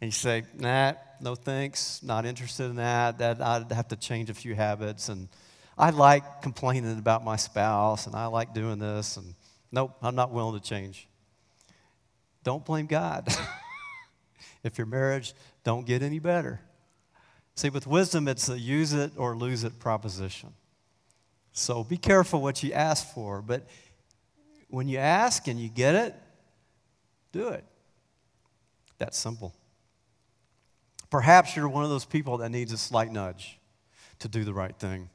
and 0.00 0.08
you 0.08 0.12
say, 0.12 0.42
nah, 0.58 0.94
no 1.20 1.34
thanks, 1.34 2.02
not 2.02 2.26
interested 2.26 2.64
in 2.64 2.76
that. 2.76 3.18
that 3.18 3.40
I'd 3.40 3.72
have 3.72 3.88
to 3.88 3.96
change 3.96 4.30
a 4.30 4.34
few 4.34 4.54
habits. 4.54 5.08
And 5.08 5.28
I 5.78 5.90
like 5.90 6.42
complaining 6.42 6.98
about 6.98 7.24
my 7.24 7.36
spouse, 7.36 8.06
and 8.06 8.16
I 8.16 8.26
like 8.26 8.54
doing 8.54 8.78
this. 8.78 9.16
And 9.16 9.34
nope, 9.70 9.96
I'm 10.02 10.14
not 10.14 10.32
willing 10.32 10.58
to 10.58 10.64
change. 10.66 11.06
Don't 12.42 12.64
blame 12.64 12.86
God. 12.86 13.28
if 14.62 14.78
your 14.78 14.86
marriage 14.86 15.34
don't 15.64 15.86
get 15.86 16.02
any 16.02 16.18
better. 16.18 16.60
See, 17.54 17.70
with 17.70 17.86
wisdom, 17.86 18.28
it's 18.28 18.48
a 18.48 18.58
use 18.58 18.92
it 18.92 19.12
or 19.16 19.36
lose 19.36 19.64
it 19.64 19.78
proposition. 19.78 20.52
So 21.52 21.82
be 21.82 21.96
careful 21.96 22.42
what 22.42 22.62
you 22.62 22.72
ask 22.72 23.14
for. 23.14 23.40
But 23.40 23.66
when 24.68 24.88
you 24.88 24.98
ask 24.98 25.48
and 25.48 25.58
you 25.58 25.68
get 25.68 25.94
it, 25.94 26.14
do 27.32 27.48
it. 27.48 27.64
That's 28.98 29.16
simple. 29.16 29.54
Perhaps 31.10 31.56
you're 31.56 31.68
one 31.68 31.84
of 31.84 31.90
those 31.90 32.04
people 32.04 32.38
that 32.38 32.50
needs 32.50 32.72
a 32.72 32.78
slight 32.78 33.10
nudge 33.10 33.58
to 34.18 34.28
do 34.28 34.44
the 34.44 34.52
right 34.52 34.76
thing. 34.76 35.08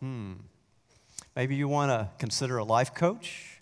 Hmm. 0.00 0.34
Maybe 1.34 1.56
you 1.56 1.68
want 1.68 1.90
to 1.90 2.08
consider 2.18 2.58
a 2.58 2.64
life 2.64 2.94
coach. 2.94 3.60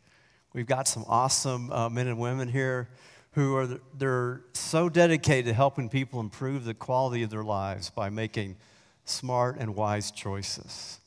We've 0.52 0.66
got 0.66 0.88
some 0.88 1.04
awesome 1.08 1.70
uh, 1.70 1.88
men 1.88 2.06
and 2.06 2.18
women 2.18 2.48
here 2.48 2.88
who 3.32 3.54
are 3.56 3.80
they're 3.96 4.42
so 4.54 4.88
dedicated 4.88 5.46
to 5.46 5.52
helping 5.52 5.88
people 5.88 6.20
improve 6.20 6.64
the 6.64 6.74
quality 6.74 7.22
of 7.22 7.30
their 7.30 7.44
lives 7.44 7.90
by 7.90 8.08
making 8.08 8.56
smart 9.04 9.56
and 9.58 9.74
wise 9.74 10.10
choices. 10.10 11.00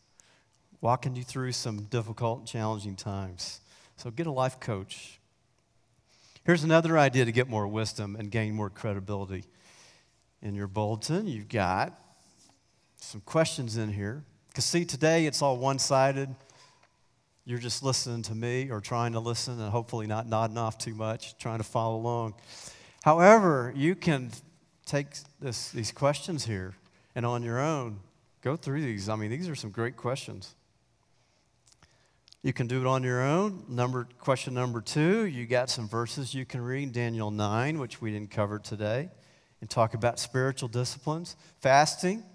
Walking 0.81 1.15
you 1.15 1.23
through 1.23 1.51
some 1.51 1.83
difficult, 1.83 2.45
challenging 2.45 2.95
times. 2.95 3.61
So 3.97 4.11
get 4.11 4.27
a 4.27 4.31
life 4.31 4.59
coach. 4.59 5.19
Here's 6.45 6.63
another 6.63 6.97
idea 6.97 7.25
to 7.25 7.31
get 7.31 7.49
more 7.49 7.67
wisdom 7.67 8.15
and 8.15 8.31
gain 8.31 8.53
more 8.53 8.69
credibility 8.69 9.43
in 10.41 10.55
your 10.55 10.67
bulletin, 10.67 11.27
you've 11.27 11.49
got 11.49 11.99
some 12.95 13.21
questions 13.21 13.77
in 13.77 13.91
here. 13.91 14.23
Because, 14.59 14.65
see, 14.65 14.83
today 14.83 15.25
it's 15.25 15.41
all 15.41 15.55
one 15.55 15.79
sided. 15.79 16.35
You're 17.45 17.59
just 17.59 17.81
listening 17.81 18.23
to 18.23 18.35
me 18.35 18.69
or 18.69 18.81
trying 18.81 19.13
to 19.13 19.21
listen 19.21 19.57
and 19.57 19.69
hopefully 19.69 20.05
not 20.05 20.27
nodding 20.27 20.57
off 20.57 20.77
too 20.77 20.93
much, 20.93 21.37
trying 21.37 21.59
to 21.59 21.63
follow 21.63 21.95
along. 21.95 22.33
However, 23.01 23.71
you 23.73 23.95
can 23.95 24.31
take 24.85 25.07
this, 25.39 25.71
these 25.71 25.93
questions 25.93 26.43
here 26.45 26.75
and 27.15 27.25
on 27.25 27.41
your 27.41 27.57
own 27.57 28.01
go 28.41 28.57
through 28.57 28.81
these. 28.81 29.07
I 29.07 29.15
mean, 29.15 29.31
these 29.31 29.47
are 29.47 29.55
some 29.55 29.71
great 29.71 29.95
questions. 29.95 30.55
You 32.43 32.51
can 32.51 32.67
do 32.67 32.81
it 32.81 32.85
on 32.85 33.01
your 33.01 33.21
own. 33.21 33.63
Number 33.69 34.09
question 34.19 34.53
number 34.53 34.81
two, 34.81 35.23
you 35.23 35.45
got 35.45 35.69
some 35.69 35.87
verses 35.87 36.33
you 36.33 36.43
can 36.43 36.59
read, 36.59 36.91
Daniel 36.91 37.31
9, 37.31 37.79
which 37.79 38.01
we 38.01 38.11
didn't 38.11 38.31
cover 38.31 38.59
today 38.59 39.09
and 39.61 39.69
talk 39.69 39.93
about 39.93 40.19
spiritual 40.19 40.67
disciplines. 40.67 41.37
Fasting, 41.61 42.25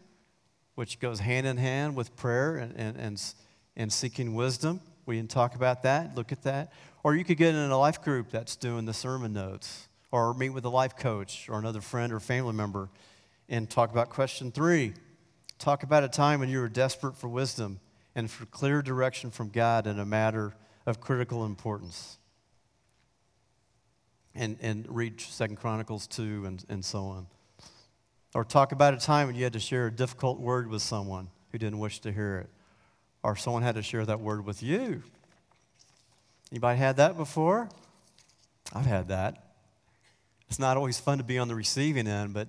which 0.75 0.99
goes 1.01 1.21
hand 1.21 1.47
in 1.47 1.57
hand 1.57 1.97
with 1.97 2.15
prayer 2.17 2.57
and, 2.57 2.75
and, 2.77 2.97
and, 2.97 3.35
and 3.77 3.93
seeking 3.93 4.35
wisdom. 4.35 4.81
We 5.07 5.17
can 5.19 5.29
talk 5.29 5.55
about 5.55 5.83
that, 5.83 6.15
look 6.17 6.33
at 6.33 6.43
that. 6.43 6.73
Or 7.03 7.15
you 7.15 7.25
could 7.25 7.37
get 7.37 7.55
in 7.55 7.71
a 7.71 7.79
life 7.79 8.03
group 8.03 8.31
that's 8.31 8.57
doing 8.57 8.87
the 8.87 8.95
sermon 8.95 9.33
notes, 9.33 9.89
or 10.11 10.33
meet 10.35 10.51
with 10.51 10.65
a 10.65 10.71
life 10.71 10.97
coach 10.97 11.49
or 11.49 11.59
another 11.59 11.81
friend 11.81 12.13
or 12.13 12.21
family 12.21 12.55
member 12.55 12.89
and 13.49 13.69
talk 13.69 13.93
about 13.93 14.11
question 14.11 14.51
three. 14.51 14.95
Talk 15.59 15.83
about 15.83 16.05
a 16.05 16.09
time 16.09 16.41
when 16.41 16.49
you 16.49 16.61
were 16.61 16.69
desperate 16.69 17.17
for 17.17 17.29
wisdom 17.29 17.81
and 18.15 18.31
for 18.31 18.47
clear 18.47 18.83
direction 18.83 19.31
from 19.31 19.51
God 19.51 19.87
in 19.87 19.99
a 19.99 20.05
matter 20.05 20.55
of 20.87 21.01
critical 21.01 21.45
importance 21.45 22.19
and, 24.35 24.57
and 24.61 24.87
read 24.89 25.21
Second 25.21 25.57
Chronicles 25.57 26.07
2 26.07 26.45
and, 26.47 26.65
and 26.69 26.85
so 26.85 27.05
on. 27.05 27.27
Or 28.35 28.45
talk 28.45 28.73
about 28.73 28.95
a 28.95 28.97
time 28.99 29.29
when 29.29 29.37
you 29.37 29.45
had 29.45 29.53
to 29.53 29.61
share 29.61 29.87
a 29.87 29.93
difficult 29.93 30.41
word 30.41 30.69
with 30.69 30.83
someone 30.83 31.29
who 31.53 31.59
didn't 31.59 31.79
wish 31.79 32.01
to 32.01 32.13
hear 32.13 32.39
it. 32.39 32.51
Or 33.23 33.37
someone 33.37 33.63
had 33.63 33.77
to 33.77 33.83
share 33.83 34.05
that 34.05 34.21
word 34.21 34.45
with 34.45 34.63
you. 34.63 35.03
Anybody 36.51 36.79
had 36.79 36.97
that 36.97 37.17
before? 37.17 37.69
I've 38.73 38.87
had 38.87 39.09
that. 39.09 39.55
It's 40.49 40.59
not 40.59 40.77
always 40.77 40.99
fun 40.99 41.19
to 41.19 41.25
be 41.25 41.39
on 41.39 41.49
the 41.49 41.55
receiving 41.55 42.07
end, 42.07 42.35
but 42.35 42.49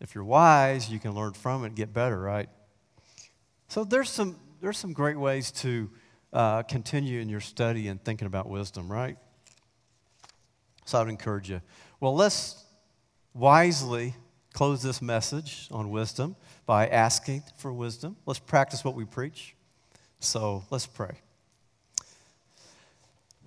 if 0.00 0.14
you're 0.14 0.24
wise, 0.24 0.88
you 0.88 0.98
can 0.98 1.14
learn 1.14 1.32
from 1.32 1.64
it 1.64 1.68
and 1.68 1.76
get 1.76 1.92
better, 1.92 2.18
right? 2.18 2.48
So 3.68 3.84
there's 3.84 4.08
some, 4.08 4.36
there's 4.60 4.78
some 4.78 4.92
great 4.92 5.18
ways 5.18 5.50
to 5.52 5.90
uh, 6.32 6.62
continue 6.62 7.20
in 7.20 7.28
your 7.28 7.40
study 7.40 7.88
and 7.88 8.02
thinking 8.02 8.26
about 8.26 8.48
wisdom, 8.48 8.90
right? 8.90 9.16
So 10.84 10.98
I 10.98 11.02
would 11.02 11.10
encourage 11.10 11.50
you. 11.50 11.60
Well, 12.00 12.14
let's 12.14 12.64
wisely 13.34 14.14
close 14.58 14.82
this 14.82 15.00
message 15.00 15.68
on 15.70 15.88
wisdom 15.88 16.34
by 16.66 16.88
asking 16.88 17.44
for 17.58 17.72
wisdom. 17.72 18.16
Let's 18.26 18.40
practice 18.40 18.84
what 18.84 18.96
we 18.96 19.04
preach. 19.04 19.54
So 20.18 20.64
let's 20.68 20.84
pray. 20.84 21.12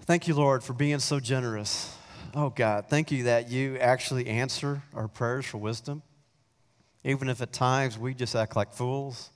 Thank 0.05 0.29
you, 0.29 0.35
Lord, 0.35 0.63
for 0.63 0.71
being 0.71 0.99
so 0.99 1.19
generous. 1.19 1.93
Oh, 2.33 2.49
God, 2.49 2.85
thank 2.87 3.11
you 3.11 3.23
that 3.23 3.51
you 3.51 3.77
actually 3.79 4.27
answer 4.27 4.83
our 4.93 5.09
prayers 5.09 5.45
for 5.45 5.57
wisdom. 5.57 6.01
Even 7.03 7.27
if 7.27 7.41
at 7.41 7.51
times 7.51 7.99
we 7.99 8.13
just 8.13 8.33
act 8.33 8.55
like 8.55 8.71
fools, 8.71 9.31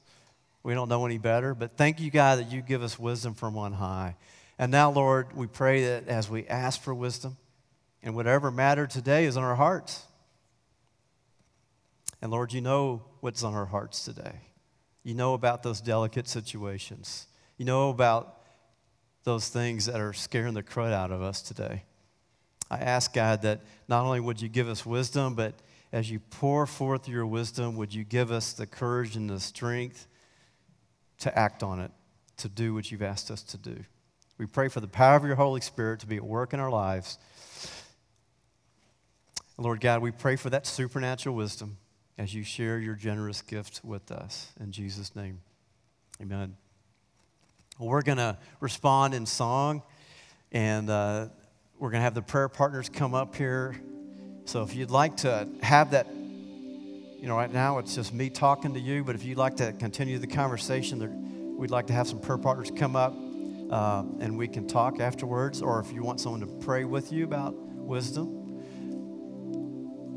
we 0.64 0.74
don't 0.74 0.88
know 0.88 1.06
any 1.06 1.18
better. 1.18 1.54
But 1.54 1.76
thank 1.76 2.00
you, 2.00 2.10
God, 2.10 2.40
that 2.40 2.54
you 2.54 2.62
give 2.62 2.84
us 2.84 2.98
wisdom 2.98 3.34
from 3.34 3.58
on 3.58 3.74
high. 3.74 4.16
And 4.58 4.72
now, 4.72 4.92
Lord, 4.92 5.36
we 5.36 5.48
pray 5.48 5.84
that 5.84 6.08
as 6.08 6.30
we 6.30 6.48
ask 6.48 6.82
for 6.82 6.94
wisdom, 6.96 7.36
and 8.02 8.16
whatever 8.16 8.50
matter 8.50 8.88
today 8.88 9.26
is 9.26 9.36
in 9.36 9.44
our 9.44 9.56
hearts. 9.56 10.06
And 12.26 12.32
Lord, 12.32 12.54
you 12.54 12.62
know 12.62 13.04
what's 13.20 13.44
on 13.44 13.54
our 13.54 13.68
hearts 13.68 14.04
today. 14.04 14.42
You 15.04 15.14
know 15.14 15.36
about 15.36 15.62
those 15.62 15.80
delicate 15.80 16.28
situations. 16.28 17.28
You 17.60 17.66
know 17.66 17.92
about 17.92 18.42
those 19.26 19.48
things 19.50 19.86
that 19.86 20.02
are 20.02 20.12
scaring 20.12 20.56
the 20.56 20.64
crud 20.64 20.92
out 20.92 21.12
of 21.12 21.22
us 21.22 21.44
today. 21.44 21.84
I 22.72 22.80
ask 22.80 23.14
God 23.14 23.44
that 23.44 23.62
not 23.88 24.06
only 24.06 24.22
would 24.22 24.42
you 24.42 24.50
give 24.50 24.68
us 24.68 24.88
wisdom, 24.88 25.36
but 25.36 25.54
as 25.94 26.10
you 26.10 26.20
pour 26.20 26.66
forth 26.66 27.08
your 27.08 27.28
wisdom, 27.28 27.76
would 27.76 27.94
you 27.94 28.04
give 28.04 28.32
us 28.32 28.54
the 28.54 28.66
courage 28.66 29.16
and 29.16 29.30
the 29.30 29.40
strength 29.40 30.08
to 31.20 31.38
act 31.38 31.62
on 31.62 31.80
it, 31.80 31.92
to 32.38 32.50
do 32.50 32.74
what 32.74 32.90
you've 32.90 33.04
asked 33.04 33.30
us 33.30 33.44
to 33.44 33.58
do? 33.60 33.86
We 34.40 34.48
pray 34.48 34.70
for 34.70 34.80
the 34.80 34.88
power 34.88 35.16
of 35.16 35.26
your 35.26 35.36
Holy 35.36 35.62
Spirit 35.62 36.00
to 36.00 36.08
be 36.08 36.16
at 36.16 36.26
work 36.26 36.56
in 36.56 36.60
our 36.60 36.72
lives. 36.72 37.20
Lord 39.60 39.80
God, 39.80 40.02
we 40.02 40.10
pray 40.10 40.36
for 40.38 40.50
that 40.50 40.66
supernatural 40.66 41.36
wisdom 41.36 41.78
as 42.18 42.34
you 42.34 42.44
share 42.44 42.80
your 42.80 42.96
generous 42.96 43.42
gift 43.42 43.82
with 43.84 44.12
us. 44.12 44.52
In 44.60 44.72
Jesus' 44.72 45.16
name, 45.16 45.42
amen. 46.22 46.56
Well, 47.78 47.90
we're 47.90 48.04
going 48.04 48.20
to 48.20 48.38
respond 48.62 49.14
in 49.14 49.26
song, 49.26 49.84
and 50.52 50.90
uh, 50.90 51.28
we're 51.78 51.90
going 51.90 52.00
to 52.00 52.06
have 52.06 52.14
the 52.14 52.22
prayer 52.22 52.48
partners 52.48 52.88
come 52.88 53.14
up 53.14 53.36
here. 53.36 53.76
So 54.46 54.64
if 54.64 54.76
you'd 54.76 54.92
like 54.92 55.18
to 55.18 55.50
have 55.62 55.92
that, 55.92 56.08
you 56.08 57.28
know, 57.28 57.36
right 57.36 57.52
now 57.52 57.80
it's 57.80 57.96
just 57.96 58.14
me 58.14 58.30
talking 58.30 58.76
to 58.76 58.80
you, 58.80 59.04
but 59.04 59.16
if 59.16 59.26
you'd 59.26 59.38
like 59.38 59.58
to 59.58 59.74
continue 59.74 60.18
the 60.18 60.28
conversation, 60.28 61.58
we'd 61.58 61.72
like 61.72 61.88
to 61.88 61.94
have 61.94 62.08
some 62.08 62.22
prayer 62.22 62.38
partners 62.38 62.72
come 62.74 62.96
up 62.96 63.14
uh, 63.72 64.04
and 64.20 64.38
we 64.38 64.48
can 64.48 64.68
talk 64.68 65.02
afterwards, 65.02 65.62
or 65.62 65.80
if 65.82 65.92
you 65.92 66.02
want 66.02 66.22
someone 66.22 66.40
to 66.42 66.66
pray 66.66 66.86
with 66.86 67.12
you 67.12 67.26
about 67.26 67.56
wisdom. 67.56 68.44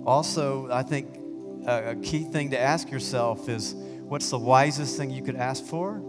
Also, 0.07 0.71
I 0.71 0.83
think 0.85 1.18
a, 1.67 1.97
key 1.97 2.25
thing 2.25 2.51
to 2.51 2.61
ask 2.61 2.91
yourself 2.91 3.49
is 3.49 3.75
what's 3.75 4.31
the 4.31 4.39
wisest 4.39 4.97
thing 4.97 5.11
you 5.11 5.23
could 5.23 5.37
ask 5.37 5.65
for? 5.65 6.03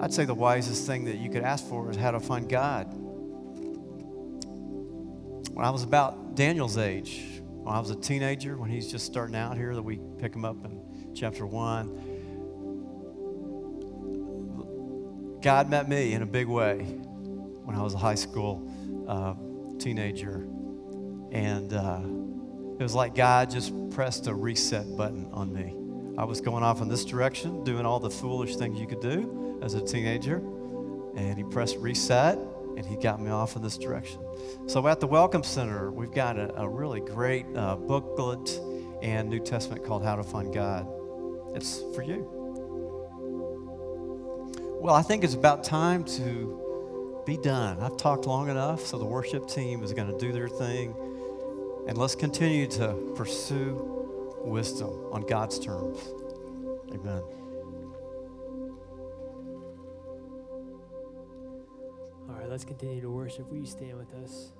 I'd 0.00 0.12
say 0.12 0.24
the 0.24 0.34
wisest 0.34 0.86
thing 0.86 1.04
that 1.06 1.16
you 1.16 1.30
could 1.30 1.42
ask 1.42 1.66
for 1.66 1.90
is 1.90 1.96
how 1.96 2.10
to 2.10 2.20
find 2.20 2.48
God. 2.48 2.86
When 5.52 5.64
I 5.64 5.70
was 5.70 5.82
about 5.82 6.34
Daniel's 6.34 6.76
age, 6.76 7.22
when 7.66 7.74
I 7.74 7.80
was 7.80 7.90
a 7.90 7.96
teenager, 7.96 8.56
when 8.58 8.70
he's 8.70 8.90
just 8.90 9.06
starting 9.06 9.34
out 9.34 9.56
here, 9.56 9.74
that 9.74 9.82
we 9.82 9.98
pick 10.18 10.34
him 10.34 10.44
up 10.44 10.64
in 10.64 11.12
chapter 11.14 11.46
one, 11.46 12.16
God 15.40 15.70
met 15.70 15.88
me 15.88 16.12
in 16.12 16.22
a 16.22 16.26
big 16.26 16.46
way 16.46 16.78
when 17.64 17.76
I 17.76 17.82
was 17.82 17.94
a 17.94 17.98
high 17.98 18.14
school 18.14 18.70
uh, 19.08 19.34
teenager. 19.78 20.46
And 21.32 21.72
uh, 21.72 22.00
it 22.78 22.82
was 22.82 22.94
like 22.94 23.14
God 23.14 23.50
just 23.50 23.72
pressed 23.90 24.26
a 24.26 24.34
reset 24.34 24.96
button 24.96 25.28
on 25.32 25.52
me. 25.52 25.74
I 26.18 26.24
was 26.24 26.40
going 26.40 26.62
off 26.62 26.80
in 26.80 26.88
this 26.88 27.04
direction, 27.04 27.64
doing 27.64 27.86
all 27.86 28.00
the 28.00 28.10
foolish 28.10 28.56
things 28.56 28.78
you 28.78 28.86
could 28.86 29.00
do 29.00 29.58
as 29.62 29.74
a 29.74 29.80
teenager, 29.80 30.36
and 31.16 31.36
he 31.36 31.44
pressed 31.44 31.76
reset 31.78 32.38
and 32.76 32.84
he 32.84 32.96
got 32.96 33.20
me 33.20 33.30
off 33.30 33.56
in 33.56 33.62
this 33.62 33.78
direction. 33.78 34.20
So 34.66 34.86
at 34.86 35.00
the 35.00 35.06
Welcome 35.06 35.42
Center, 35.42 35.90
we've 35.90 36.12
got 36.12 36.38
a, 36.38 36.54
a 36.60 36.68
really 36.68 37.00
great 37.00 37.46
uh, 37.56 37.76
booklet 37.76 38.60
and 39.02 39.30
New 39.30 39.40
Testament 39.40 39.84
called 39.84 40.04
How 40.04 40.16
to 40.16 40.22
Find 40.22 40.52
God. 40.52 40.86
It's 41.54 41.80
for 41.94 42.02
you. 42.02 42.28
Well, 44.80 44.94
I 44.94 45.02
think 45.02 45.24
it's 45.24 45.34
about 45.34 45.64
time 45.64 46.04
to 46.04 47.22
be 47.24 47.38
done. 47.38 47.80
I've 47.80 47.96
talked 47.96 48.26
long 48.26 48.50
enough, 48.50 48.84
so 48.84 48.98
the 48.98 49.06
worship 49.06 49.48
team 49.48 49.82
is 49.82 49.92
going 49.94 50.12
to 50.12 50.18
do 50.18 50.32
their 50.32 50.48
thing. 50.48 50.94
And 51.88 51.96
let's 51.96 52.14
continue 52.14 52.66
to 52.68 53.12
pursue 53.14 54.36
wisdom 54.44 54.90
on 55.12 55.22
God's 55.22 55.58
terms. 55.58 55.98
Amen. 56.92 57.22
All 62.28 62.34
right, 62.34 62.48
let's 62.48 62.64
continue 62.64 63.00
to 63.00 63.10
worship. 63.10 63.48
Will 63.50 63.58
you 63.58 63.66
stand 63.66 63.96
with 63.96 64.12
us? 64.14 64.52